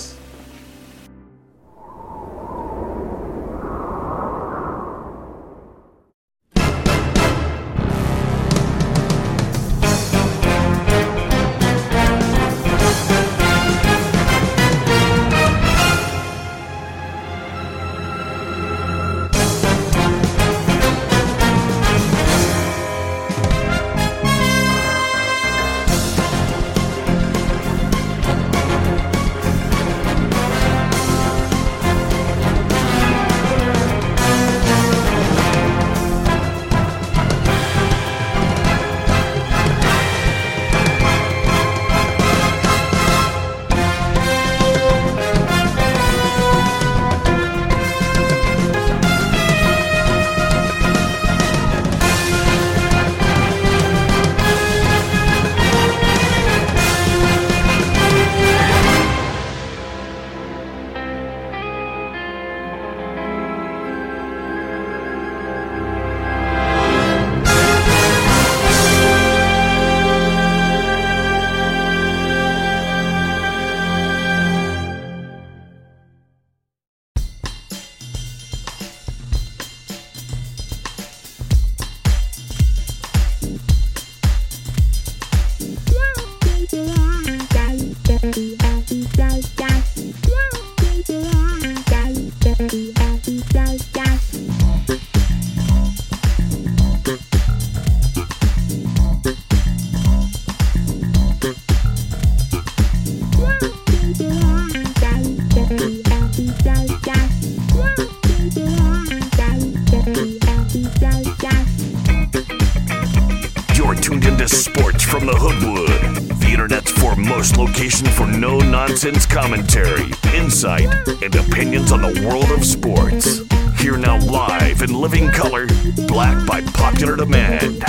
[119.51, 120.87] Commentary, insight,
[121.25, 123.41] and opinions on the world of sports.
[123.83, 125.67] Here now, live in living color,
[126.07, 127.83] black by popular demand.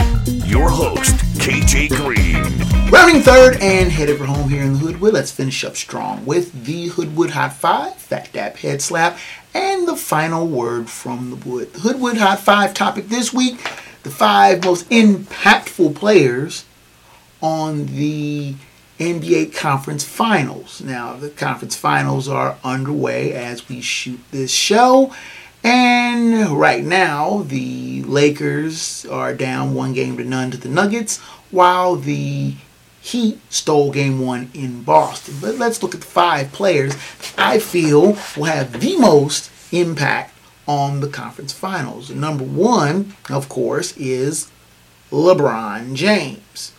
[0.48, 2.90] Your host, KJ Green.
[2.90, 5.14] Rounding third and headed for home here in the Hoodwood.
[5.14, 9.20] Let's finish up strong with the Hoodwood Hot Five, Phat Dap Head Slap,
[9.54, 11.74] and the final word from the Wood.
[11.74, 13.60] The Hoodwood Hot Five topic this week
[14.02, 16.66] the five most impactful players
[17.40, 18.56] on the
[19.02, 20.80] NBA Conference Finals.
[20.80, 25.12] Now, the Conference Finals are underway as we shoot this show.
[25.64, 31.18] And right now, the Lakers are down one game to none to the Nuggets,
[31.50, 32.54] while the
[33.02, 35.34] Heat stole game one in Boston.
[35.42, 36.94] But let's look at the five players
[37.36, 40.36] I feel will have the most impact
[40.68, 42.12] on the conference finals.
[42.12, 44.52] Number one, of course, is
[45.10, 46.74] LeBron James.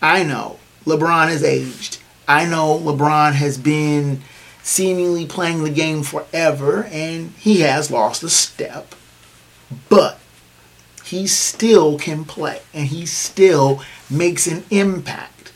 [0.00, 1.98] I know LeBron is aged.
[2.26, 4.22] I know LeBron has been
[4.62, 8.94] seemingly playing the game forever and he has lost a step.
[9.88, 10.18] But
[11.04, 15.52] he still can play and he still makes an impact.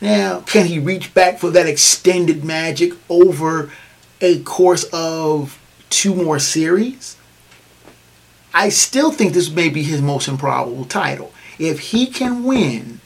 [0.00, 3.70] Now, can he reach back for that extended magic over
[4.20, 5.60] a course of
[5.90, 7.16] two more series?
[8.54, 11.32] I still think this may be his most improbable title.
[11.58, 13.00] If he can win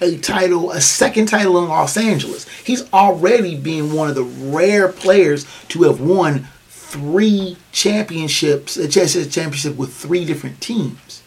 [0.00, 2.48] a title, a second title in Los Angeles.
[2.48, 9.76] He's already been one of the rare players to have won three championships, a championship
[9.76, 11.22] with three different teams.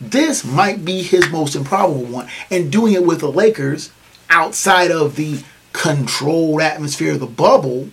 [0.00, 3.90] This might be his most improbable one, and doing it with the Lakers
[4.28, 5.42] outside of the
[5.72, 7.88] controlled atmosphere of the bubble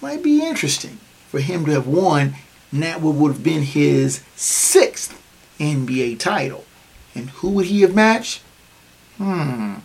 [0.00, 0.98] might be interesting
[1.28, 2.34] for him to have won.
[2.72, 5.20] And that would have been his sixth
[5.58, 6.64] NBA title.
[7.14, 8.42] And who would he have matched?
[9.18, 9.76] Hmm.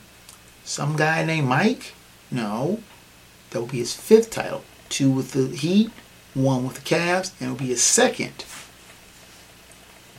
[0.64, 1.94] Some guy named Mike?
[2.30, 2.82] No.
[3.50, 4.64] That will be his fifth title.
[4.90, 5.92] Two with the Heat,
[6.34, 8.46] one with the Cavs, and it'll be his second.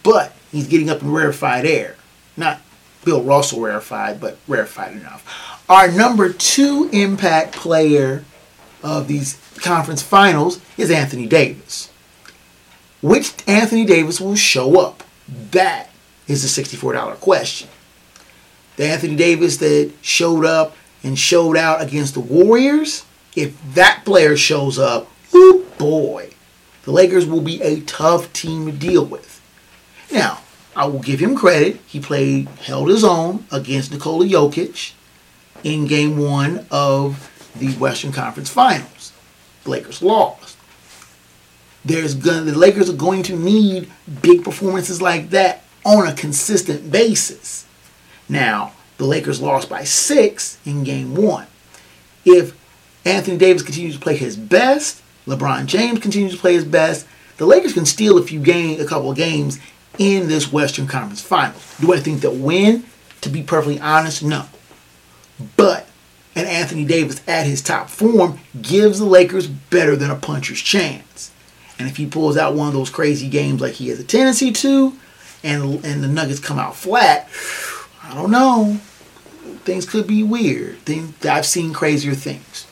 [0.03, 1.97] But he's getting up in rarefied air.
[2.37, 2.61] Not
[3.05, 5.65] Bill Russell rarefied, but rarefied enough.
[5.69, 8.25] Our number two impact player
[8.83, 11.91] of these conference finals is Anthony Davis.
[13.01, 15.03] Which Anthony Davis will show up?
[15.29, 15.91] That
[16.27, 17.69] is the $64 question
[18.77, 23.05] the Anthony Davis that showed up and showed out against the Warriors,
[23.35, 26.31] if that player shows up, oh boy,
[26.85, 29.41] the Lakers will be a tough team to deal with.
[30.11, 30.41] Now,
[30.75, 31.81] I will give him credit.
[31.87, 34.95] He played, held his own against Nikola Jokic
[35.65, 39.13] in game one of the Western Conference Finals.
[39.65, 40.57] The Lakers lost.
[41.85, 43.91] There's gonna, the Lakers are going to need
[44.23, 47.67] big performances like that on a consistent basis.
[48.29, 51.47] Now, the Lakers lost by six in game one.
[52.25, 52.57] If
[53.05, 57.07] Anthony Davis continues to play his best, LeBron James continues to play his best,
[57.37, 59.59] the Lakers can steal a few game, a couple of games
[59.99, 61.75] in this Western Conference Finals.
[61.81, 62.85] Do I think they'll win?
[63.23, 64.47] To be perfectly honest, no.
[65.57, 65.87] But
[66.35, 71.31] and Anthony Davis at his top form gives the Lakers better than a puncher's chance.
[71.79, 74.53] And if he pulls out one of those crazy games like he has a tendency
[74.53, 74.97] to,
[75.43, 77.29] and and the Nuggets come out flat,
[78.13, 78.79] I don't know.
[79.65, 80.81] Things could be weird.
[80.81, 82.67] Things, I've seen crazier things.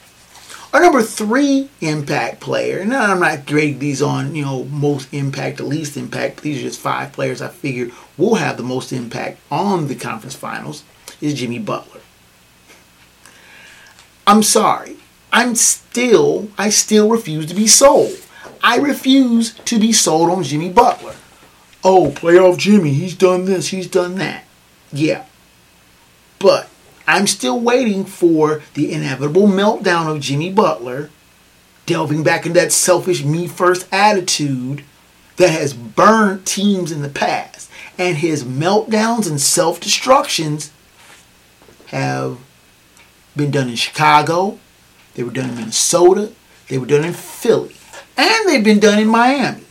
[0.74, 5.57] Our number three impact player, and I'm not grading these on, you know, most impact
[5.57, 6.36] to least impact.
[6.36, 9.95] But These are just five players I figure will have the most impact on the
[9.95, 10.84] conference finals,
[11.22, 12.03] is Jimmy Butler.
[14.26, 14.99] I'm sorry.
[15.32, 18.12] I'm still, I still refuse to be sold.
[18.62, 21.14] I refuse to be sold on Jimmy Butler.
[21.82, 24.45] Oh, playoff Jimmy, he's done this, he's done that.
[24.93, 25.24] Yeah.
[26.41, 26.68] But
[27.07, 31.11] I'm still waiting for the inevitable meltdown of Jimmy Butler,
[31.86, 34.82] delving back into that selfish me first attitude
[35.36, 37.70] that has burned teams in the past.
[37.99, 40.72] And his meltdowns and self destructions
[41.88, 42.38] have
[43.36, 44.59] been done in Chicago,
[45.14, 46.32] they were done in Minnesota,
[46.68, 47.76] they were done in Philly,
[48.16, 49.64] and they've been done in Miami.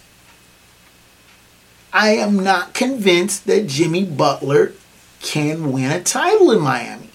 [1.92, 4.74] I am not convinced that Jimmy Butler
[5.22, 7.10] can win a title in Miami.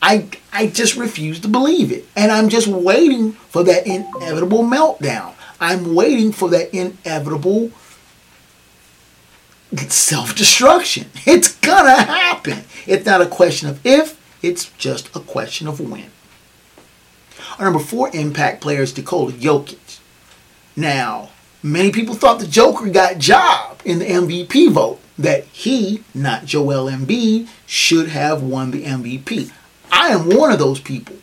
[0.00, 2.06] I I just refuse to believe it.
[2.16, 5.34] And I'm just waiting for that inevitable meltdown.
[5.60, 7.70] I'm waiting for that inevitable
[9.76, 11.10] self-destruction.
[11.26, 12.64] It's gonna happen.
[12.86, 16.10] It's not a question of if, it's just a question of when.
[17.58, 20.00] Our number four impact player is Nikola Jokic.
[20.74, 21.30] Now,
[21.62, 26.90] many people thought the Joker got job in the MVP vote that he, not Joel
[26.90, 29.50] Embiid, should have won the MVP.
[29.90, 31.16] I am one of those people.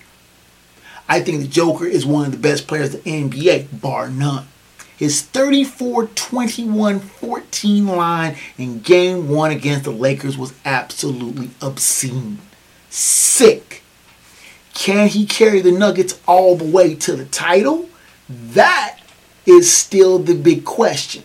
[1.07, 4.47] I think the Joker is one of the best players in the NBA, bar none.
[4.95, 12.39] His 34 21 14 line in game one against the Lakers was absolutely obscene.
[12.89, 13.81] Sick.
[14.73, 17.89] Can he carry the Nuggets all the way to the title?
[18.27, 18.98] That
[19.49, 21.23] is still the big question.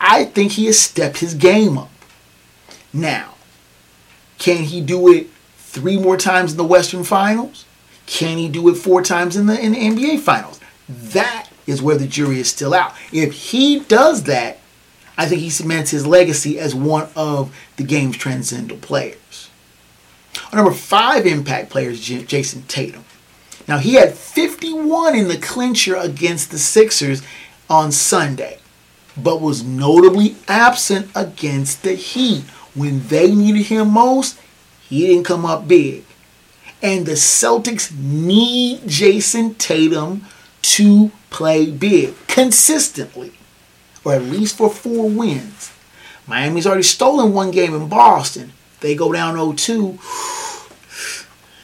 [0.00, 1.90] I think he has stepped his game up.
[2.92, 3.34] Now,
[4.38, 7.64] can he do it three more times in the Western Finals?
[8.06, 10.58] Can he do it four times in the, in the NBA Finals?
[10.88, 12.94] That is where the jury is still out.
[13.12, 14.58] If he does that,
[15.16, 19.50] I think he cements his legacy as one of the game's transcendental players.
[20.50, 23.04] Our number five impact player is Jayson Tatum.
[23.70, 27.22] Now, he had 51 in the clincher against the Sixers
[27.68, 28.58] on Sunday,
[29.16, 32.42] but was notably absent against the Heat.
[32.74, 34.40] When they needed him most,
[34.88, 36.04] he didn't come up big.
[36.82, 40.26] And the Celtics need Jayson Tatum
[40.62, 43.34] to play big consistently,
[44.04, 45.72] or at least for four wins.
[46.26, 48.52] Miami's already stolen one game in Boston.
[48.80, 50.39] They go down 0-2.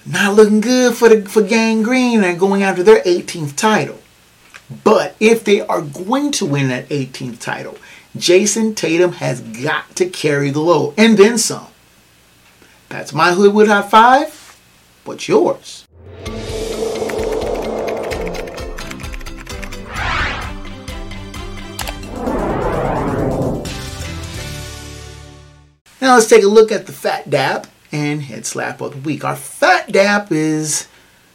[0.08, 3.98] Not looking good for the for Gang Green and going after their 18th title.
[4.84, 7.76] But if they are going to win that 18th title,
[8.16, 11.66] Jayson Tatum has got to carry the load and then some.
[12.88, 14.58] That's my Hoodwood High Five.
[15.04, 15.84] What's yours?
[26.00, 29.24] Now let's take a look at the Phat Dap and Head Slap of the Week.
[29.24, 30.88] Our Phat Dap is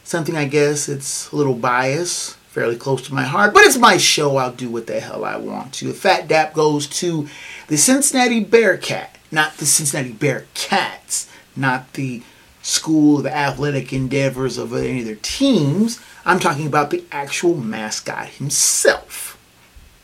[0.04, 3.96] something I guess it's a little biased, fairly close to my heart, but it's my
[3.96, 4.36] show.
[4.36, 5.88] I'll do what the hell I want to.
[5.88, 7.28] The Phat Dap goes to
[7.68, 12.22] the Cincinnati Bearcat, not the Cincinnati Bearcats, not the
[12.62, 16.00] school of athletic endeavors of any of their teams.
[16.24, 19.38] I'm talking about the actual mascot himself.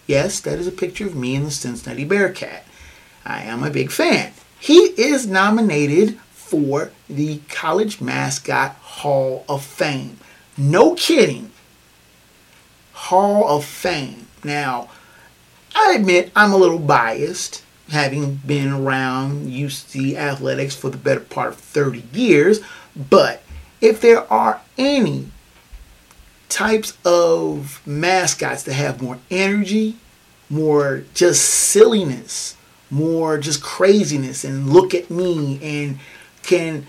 [0.06, 2.64] Yes, that is a picture of me and the Cincinnati Bearcat.
[3.24, 4.32] I am a big fan.
[4.58, 6.18] He is nominated
[6.48, 10.18] for the College Mascot Hall of Fame.
[10.56, 11.50] No kidding.
[12.92, 14.26] Hall of Fame.
[14.42, 14.88] Now,
[15.74, 21.50] I admit I'm a little biased, having been around UC athletics for the better part
[21.50, 22.60] of 30 years,
[22.96, 23.42] but
[23.80, 25.28] if there are any
[26.48, 29.96] types of mascots that have more energy,
[30.50, 32.56] more just silliness,
[32.90, 35.98] more just craziness and look at me and
[36.48, 36.86] can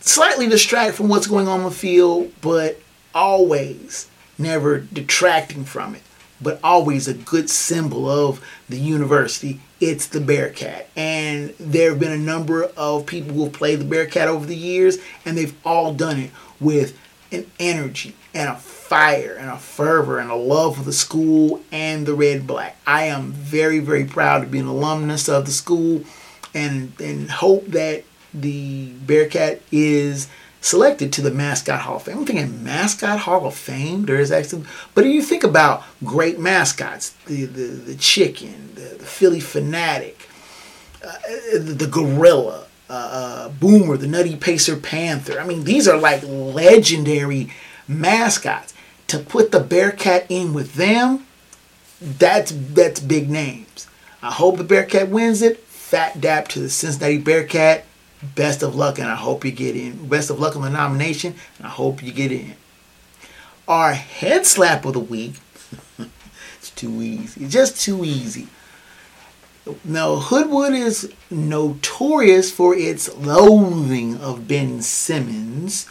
[0.00, 2.80] slightly distract from what's going on in the field, but
[3.14, 4.08] always
[4.38, 6.02] never detracting from it,
[6.40, 9.60] but always a good symbol of the university.
[9.80, 10.88] It's the Bearcat.
[10.96, 14.56] And there have been a number of people who have played the Bearcat over the
[14.56, 16.98] years, and they've all done it with
[17.30, 22.06] an energy and a fire and a fervor and a love for the school and
[22.06, 22.78] the red black.
[22.86, 26.02] I am very, very proud to be an alumnus of the school
[26.54, 30.28] and, and hope that the Bearcat is
[30.60, 32.18] selected to the Mascot Hall of Fame.
[32.18, 34.06] I'm thinking Mascot Hall of Fame.
[34.06, 34.64] There is actually,
[34.94, 40.14] but if you think about great mascots, the the, the chicken, the, the Phillie Phanatic,
[41.04, 41.18] uh,
[41.52, 45.40] the, the gorilla, uh, uh, Boomer, the Nutty Pacer Panther.
[45.40, 47.50] I mean, these are like legendary
[47.88, 48.74] mascots.
[49.08, 51.26] To put the Bearcat in with them,
[52.00, 53.86] that's that's big names.
[54.22, 55.58] I hope the Bearcat wins it.
[55.58, 57.84] Phat dap to the Cincinnati Bearcat.
[58.22, 60.08] Best of luck, and I hope you get in.
[60.08, 62.54] Best of luck on the nomination, and I hope you get in.
[63.66, 65.34] Our head slap of the week.
[66.58, 67.44] it's too easy.
[67.44, 68.48] It's Just too easy.
[69.84, 75.88] Now, Hoodwood is notorious for its loathing of Ben Simmons.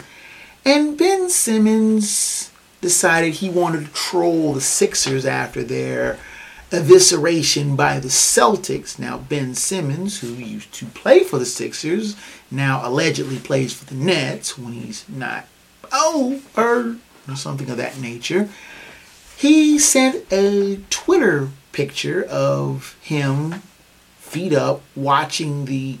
[0.64, 6.18] And Ben Simmons decided he wanted to troll the Sixers after their
[6.72, 8.98] evisceration by the Celtics.
[8.98, 12.16] Now, Ben Simmons, who used to play for the Sixers,
[12.50, 15.46] now allegedly plays for the Nets when he's not
[15.94, 16.96] over
[17.28, 18.48] or something of that nature.
[19.36, 23.62] He sent a Twitter picture of him
[24.18, 25.98] feet up watching the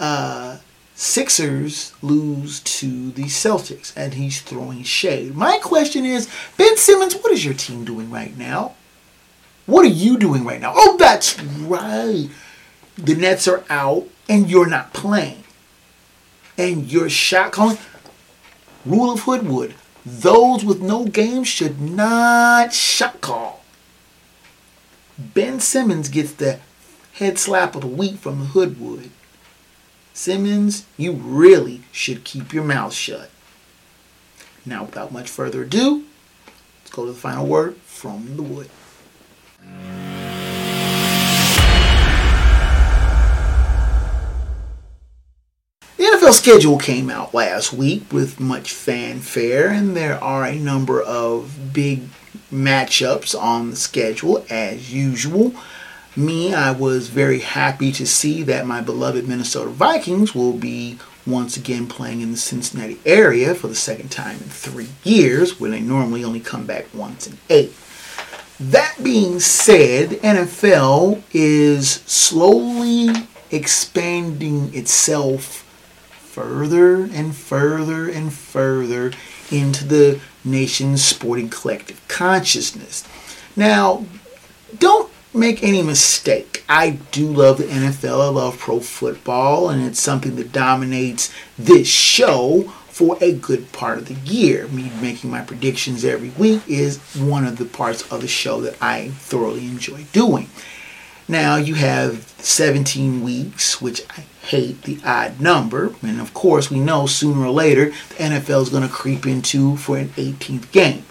[0.00, 0.58] uh,
[0.96, 5.36] Sixers lose to the Celtics, and he's throwing shade.
[5.36, 8.74] My question is, Ben Simmons, what is your team doing right now?
[9.66, 10.72] What are you doing right now?
[10.74, 12.28] Oh, that's right.
[12.96, 15.42] The Nets are out, and you're not playing.
[16.56, 17.78] And your shot calling,
[18.86, 23.64] rule of Hoodwood, those with no game should not shot call.
[25.18, 26.60] Ben Simmons gets the
[27.14, 29.10] head slap of the week from Hoodwood.
[30.14, 33.30] Simmons, you really should keep your mouth shut.
[34.64, 36.04] Now, without much further ado,
[36.82, 38.70] let's go to the final word from the wood.
[45.96, 51.00] The NFL schedule came out last week with much fanfare, and there are a number
[51.00, 52.02] of big
[52.52, 55.54] matchups on the schedule as usual.
[56.14, 61.56] Me, I was very happy to see that my beloved Minnesota Vikings will be once
[61.56, 65.80] again playing in the Cincinnati area for the second time in three years, when they
[65.80, 67.72] normally only come back once in eight.
[68.58, 73.10] That being said, NFL is slowly
[73.50, 75.62] expanding itself
[76.18, 79.12] further and further and further
[79.50, 83.06] into the nation's sporting collective consciousness.
[83.54, 84.06] Now,
[84.78, 86.64] don't make any mistake.
[86.68, 88.20] I do love the NFL.
[88.20, 93.98] I love pro football, and it's something that dominates this show for a good part
[93.98, 94.66] of the year.
[94.68, 98.74] Me making my predictions every week is one of the parts of the show that
[98.80, 100.48] I thoroughly enjoy doing.
[101.28, 105.92] Now you have 17 weeks, which I hate the odd number.
[106.00, 109.76] And of course, we know sooner or later the NFL is going to creep into
[109.76, 111.04] for an 18th game.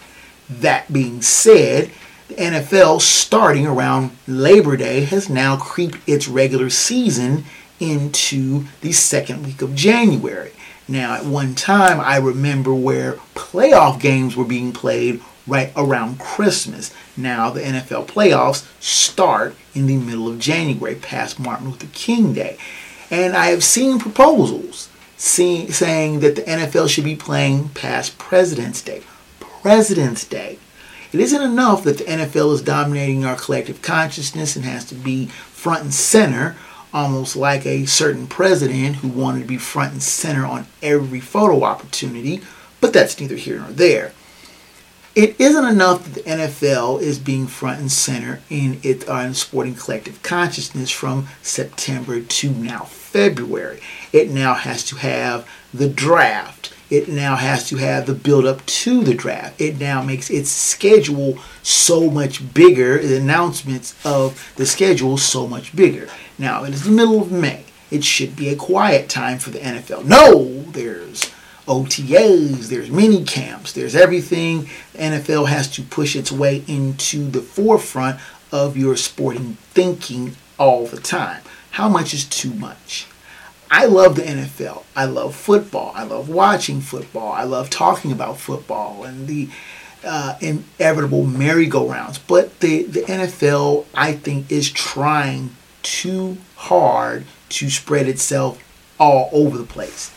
[0.49, 1.91] That being said,
[2.29, 7.45] the NFL starting around Labor Day has now creeped its regular season
[7.79, 10.51] into the second week of January.
[10.87, 16.93] Now, at one time, I remember where playoff games were being played right around Christmas.
[17.17, 22.57] Now, the NFL playoffs start in the middle of January, past Martin Luther King Day.
[23.09, 28.81] And I have seen proposals see, saying that the NFL should be playing past President's
[28.81, 29.03] Day.
[29.39, 30.59] President's Day.
[31.11, 35.27] It isn't enough that the NFL is dominating our collective consciousness and has to be
[35.27, 36.55] front and center,
[36.95, 41.63] almost like a certain president who wanted to be front and center on every photo
[41.63, 42.41] opportunity,
[42.81, 44.13] but that's neither here nor there
[45.15, 49.73] it isn't enough that the NFL is being front and center in its uh, sporting
[49.73, 53.79] collective consciousness from September to now February.
[54.11, 56.73] It now has to have the draft.
[56.89, 59.59] It now has to have the build up to the draft.
[59.59, 65.73] It now makes its schedule so much bigger, the announcements of the schedule so much
[65.75, 66.09] bigger.
[66.37, 67.63] Now, it is the middle of May.
[67.91, 70.05] It should be a quiet time for the NFL.
[70.05, 71.31] No, there's
[71.67, 74.69] OTAs, there's mini camps, there's everything.
[74.93, 78.19] The NFL has to push its way into the forefront
[78.51, 81.41] of your sporting thinking all the time.
[81.71, 83.07] How much is too much?
[83.69, 84.83] I love the NFL.
[84.95, 85.91] I love football.
[85.95, 87.31] I love watching football.
[87.31, 89.49] I love talking about football and the
[90.03, 92.19] uh, inevitable merry-go-rounds.
[92.19, 95.49] But the, the NFL, I think, is trying
[95.85, 98.61] too hard to spread itself
[98.99, 100.11] all over the place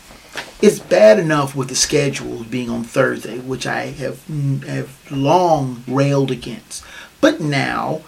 [0.61, 5.83] it's bad enough with the schedule being on Thursday, which I have mm, have long
[5.87, 6.83] railed against.
[7.21, 8.01] But now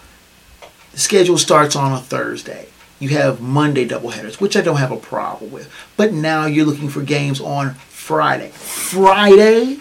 [0.92, 2.68] the schedule starts on a Thursday.
[2.98, 5.72] You have Monday doubleheaders, which I don't have a problem with.
[5.96, 8.50] But now you're looking for games on Friday.
[8.50, 9.78] Friday?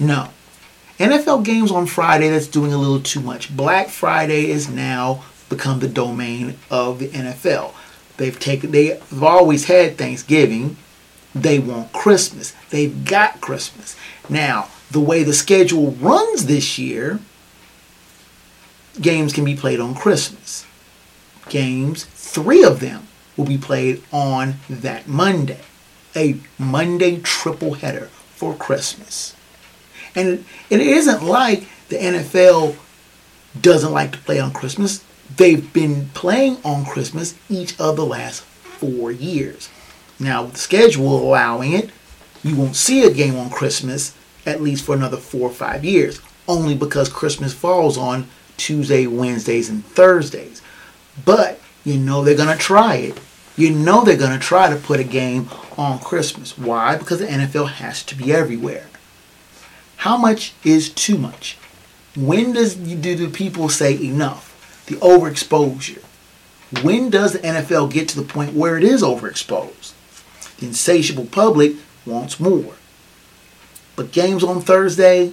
[0.00, 0.30] No.
[0.98, 3.54] NFL games on Friday, that's doing a little too much.
[3.54, 7.72] Black Friday is now become the domain of the NFL.
[8.16, 10.76] They've taken they've always had Thanksgiving
[11.42, 12.54] they want Christmas.
[12.70, 13.94] They've got Christmas.
[14.28, 17.20] Now, the way the schedule runs this year,
[19.00, 20.64] games can be played on Christmas.
[21.50, 25.60] Games, three of them, will be played on that Monday.
[26.14, 29.36] A Monday triple header for Christmas.
[30.14, 32.76] And it isn't like the NFL
[33.60, 35.04] doesn't like to play on Christmas.
[35.36, 39.68] They've been playing on Christmas each of the last four years.
[40.18, 41.90] Now, with the schedule allowing it,
[42.42, 44.14] you won't see a game on Christmas
[44.46, 49.68] at least for another four or five years, only because Christmas falls on Tuesday, Wednesdays,
[49.68, 50.62] and Thursdays.
[51.24, 53.20] But you know they're going to try it.
[53.56, 56.56] You know they're going to try to put a game on Christmas.
[56.56, 56.96] Why?
[56.96, 58.86] Because the NFL has to be everywhere.
[59.96, 61.58] How much is too much?
[62.16, 64.55] When does do the people say enough?
[64.86, 66.02] The overexposure.
[66.82, 69.92] When does the NFL get to the point where it is overexposed?
[70.58, 71.74] The insatiable public
[72.04, 72.74] wants more.
[73.94, 75.32] But games on Thursday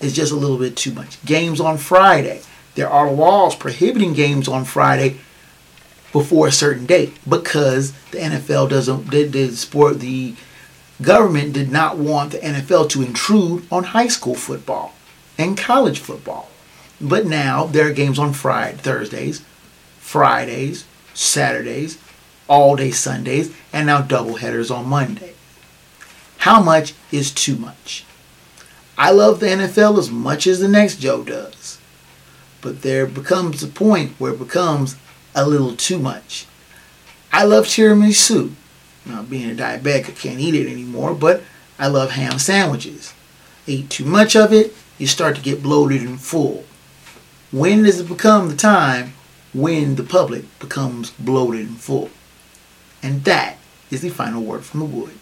[0.00, 1.22] is just a little bit too much.
[1.24, 2.42] Games on Friday.
[2.74, 5.18] There are laws prohibiting games on Friday
[6.12, 10.34] before a certain date because the NFL doesn't did sport the
[11.00, 14.94] government did not want the NFL to intrude on high school football
[15.38, 16.49] and college football.
[17.00, 19.42] But now there are games on Friday, Thursdays,
[19.98, 20.84] Fridays,
[21.14, 21.98] Saturdays,
[22.48, 25.34] all day Sundays, and now double headers on Monday.
[26.38, 28.04] How much is too much?
[28.98, 31.78] I love the NFL as much as the next Joe does.
[32.60, 34.96] But there becomes a point where it becomes
[35.34, 36.46] a little too much.
[37.32, 38.52] I love tiramisu.
[39.06, 41.42] Now, being a diabetic, I can't eat it anymore, but
[41.78, 43.14] I love ham sandwiches.
[43.66, 46.64] Eat too much of it, you start to get bloated and full.
[47.52, 49.14] When does it become the time
[49.52, 52.08] when the public becomes bloated and full?
[53.02, 53.56] And that
[53.90, 55.18] is the final word from the wood.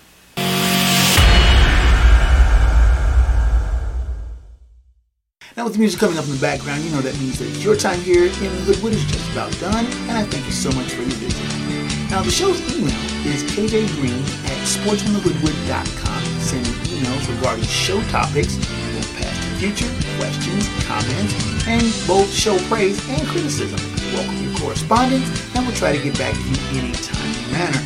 [5.56, 7.74] Now with the music coming up in the background, you know that means that your
[7.74, 10.92] time here in the Hoodwood is just about done, and I thank you so much
[10.92, 12.10] for your visit.
[12.10, 12.92] Now the show's email
[13.24, 16.24] is kjgreen at sportsfromthehoodwood.com.
[16.40, 18.58] Send me emails regarding show topics,
[19.58, 21.34] future, questions, comments,
[21.66, 23.78] and both show praise and criticism.
[24.14, 27.82] Welcome your correspondence, and we'll try to get back to you in a timely manner.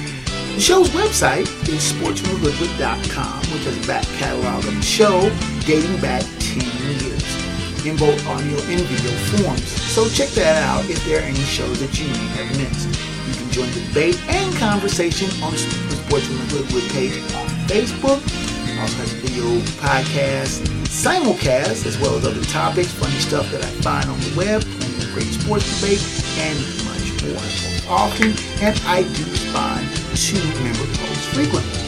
[0.52, 5.30] The show's website is sportsfromthehoodwood.com, which has a back catalog of the show
[5.64, 6.60] dating back 10
[7.00, 9.64] years in both audio and video forms.
[9.64, 13.00] So check that out if there are any shows that you may have missed.
[13.26, 18.41] You can join the debate and conversation on the Sports from Hoodwood page on Facebook.
[18.82, 19.46] Also has a video
[19.78, 24.60] podcast, simulcast, as well as other topics, funny stuff that I find on the web,
[24.60, 26.02] plenty of great sports debate,
[26.42, 26.58] and
[26.90, 27.38] much more.
[27.86, 30.34] Often, and I do respond to
[30.66, 31.78] member posts frequently.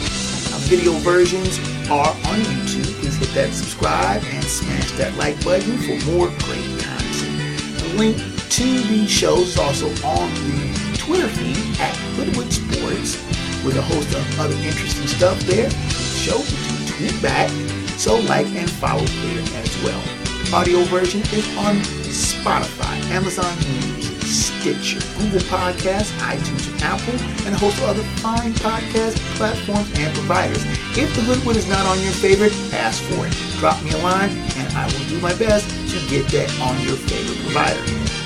[0.47, 1.59] Now, video versions
[1.91, 2.87] are on YouTube.
[3.03, 7.35] Please hit that subscribe and smash that like button for more great content.
[7.75, 8.15] The link
[8.55, 13.19] to these shows is also on the Twitter feed at Hoodwood Sports
[13.65, 15.67] with a host of other interesting stuff there.
[15.67, 16.64] The show
[17.21, 17.49] back,
[17.97, 20.01] so like and follow there as well.
[20.53, 21.75] Audio version is on
[22.07, 28.53] Spotify, Amazon Music, Stitcher, Google Podcasts, iTunes, and Apple, and a host of other fine
[28.53, 30.63] podcast platforms and providers.
[30.97, 33.33] If the Hoodwood is not on your favorite, ask for it.
[33.59, 36.95] Drop me a line, and I will do my best to get that on your
[36.95, 37.81] favorite provider.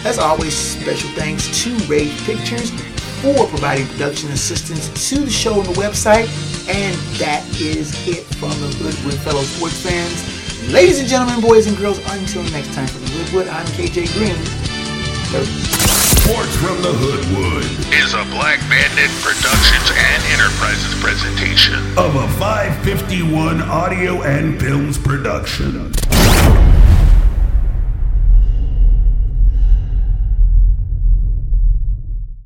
[0.05, 2.71] As always, special thanks to Ray Pictures
[3.21, 6.27] for providing production assistance to the show on the website.
[6.69, 10.21] And that is it from the Hoodwood fellow sports fans.
[10.71, 14.37] Ladies and gentlemen, boys and girls, until next time from the Hoodwood, I'm KJ Green.
[15.29, 21.73] Sports from the Hoodwood Is a Black Bandit Productions and Enterprises presentation.
[21.97, 25.98] of a 551 audio and films production.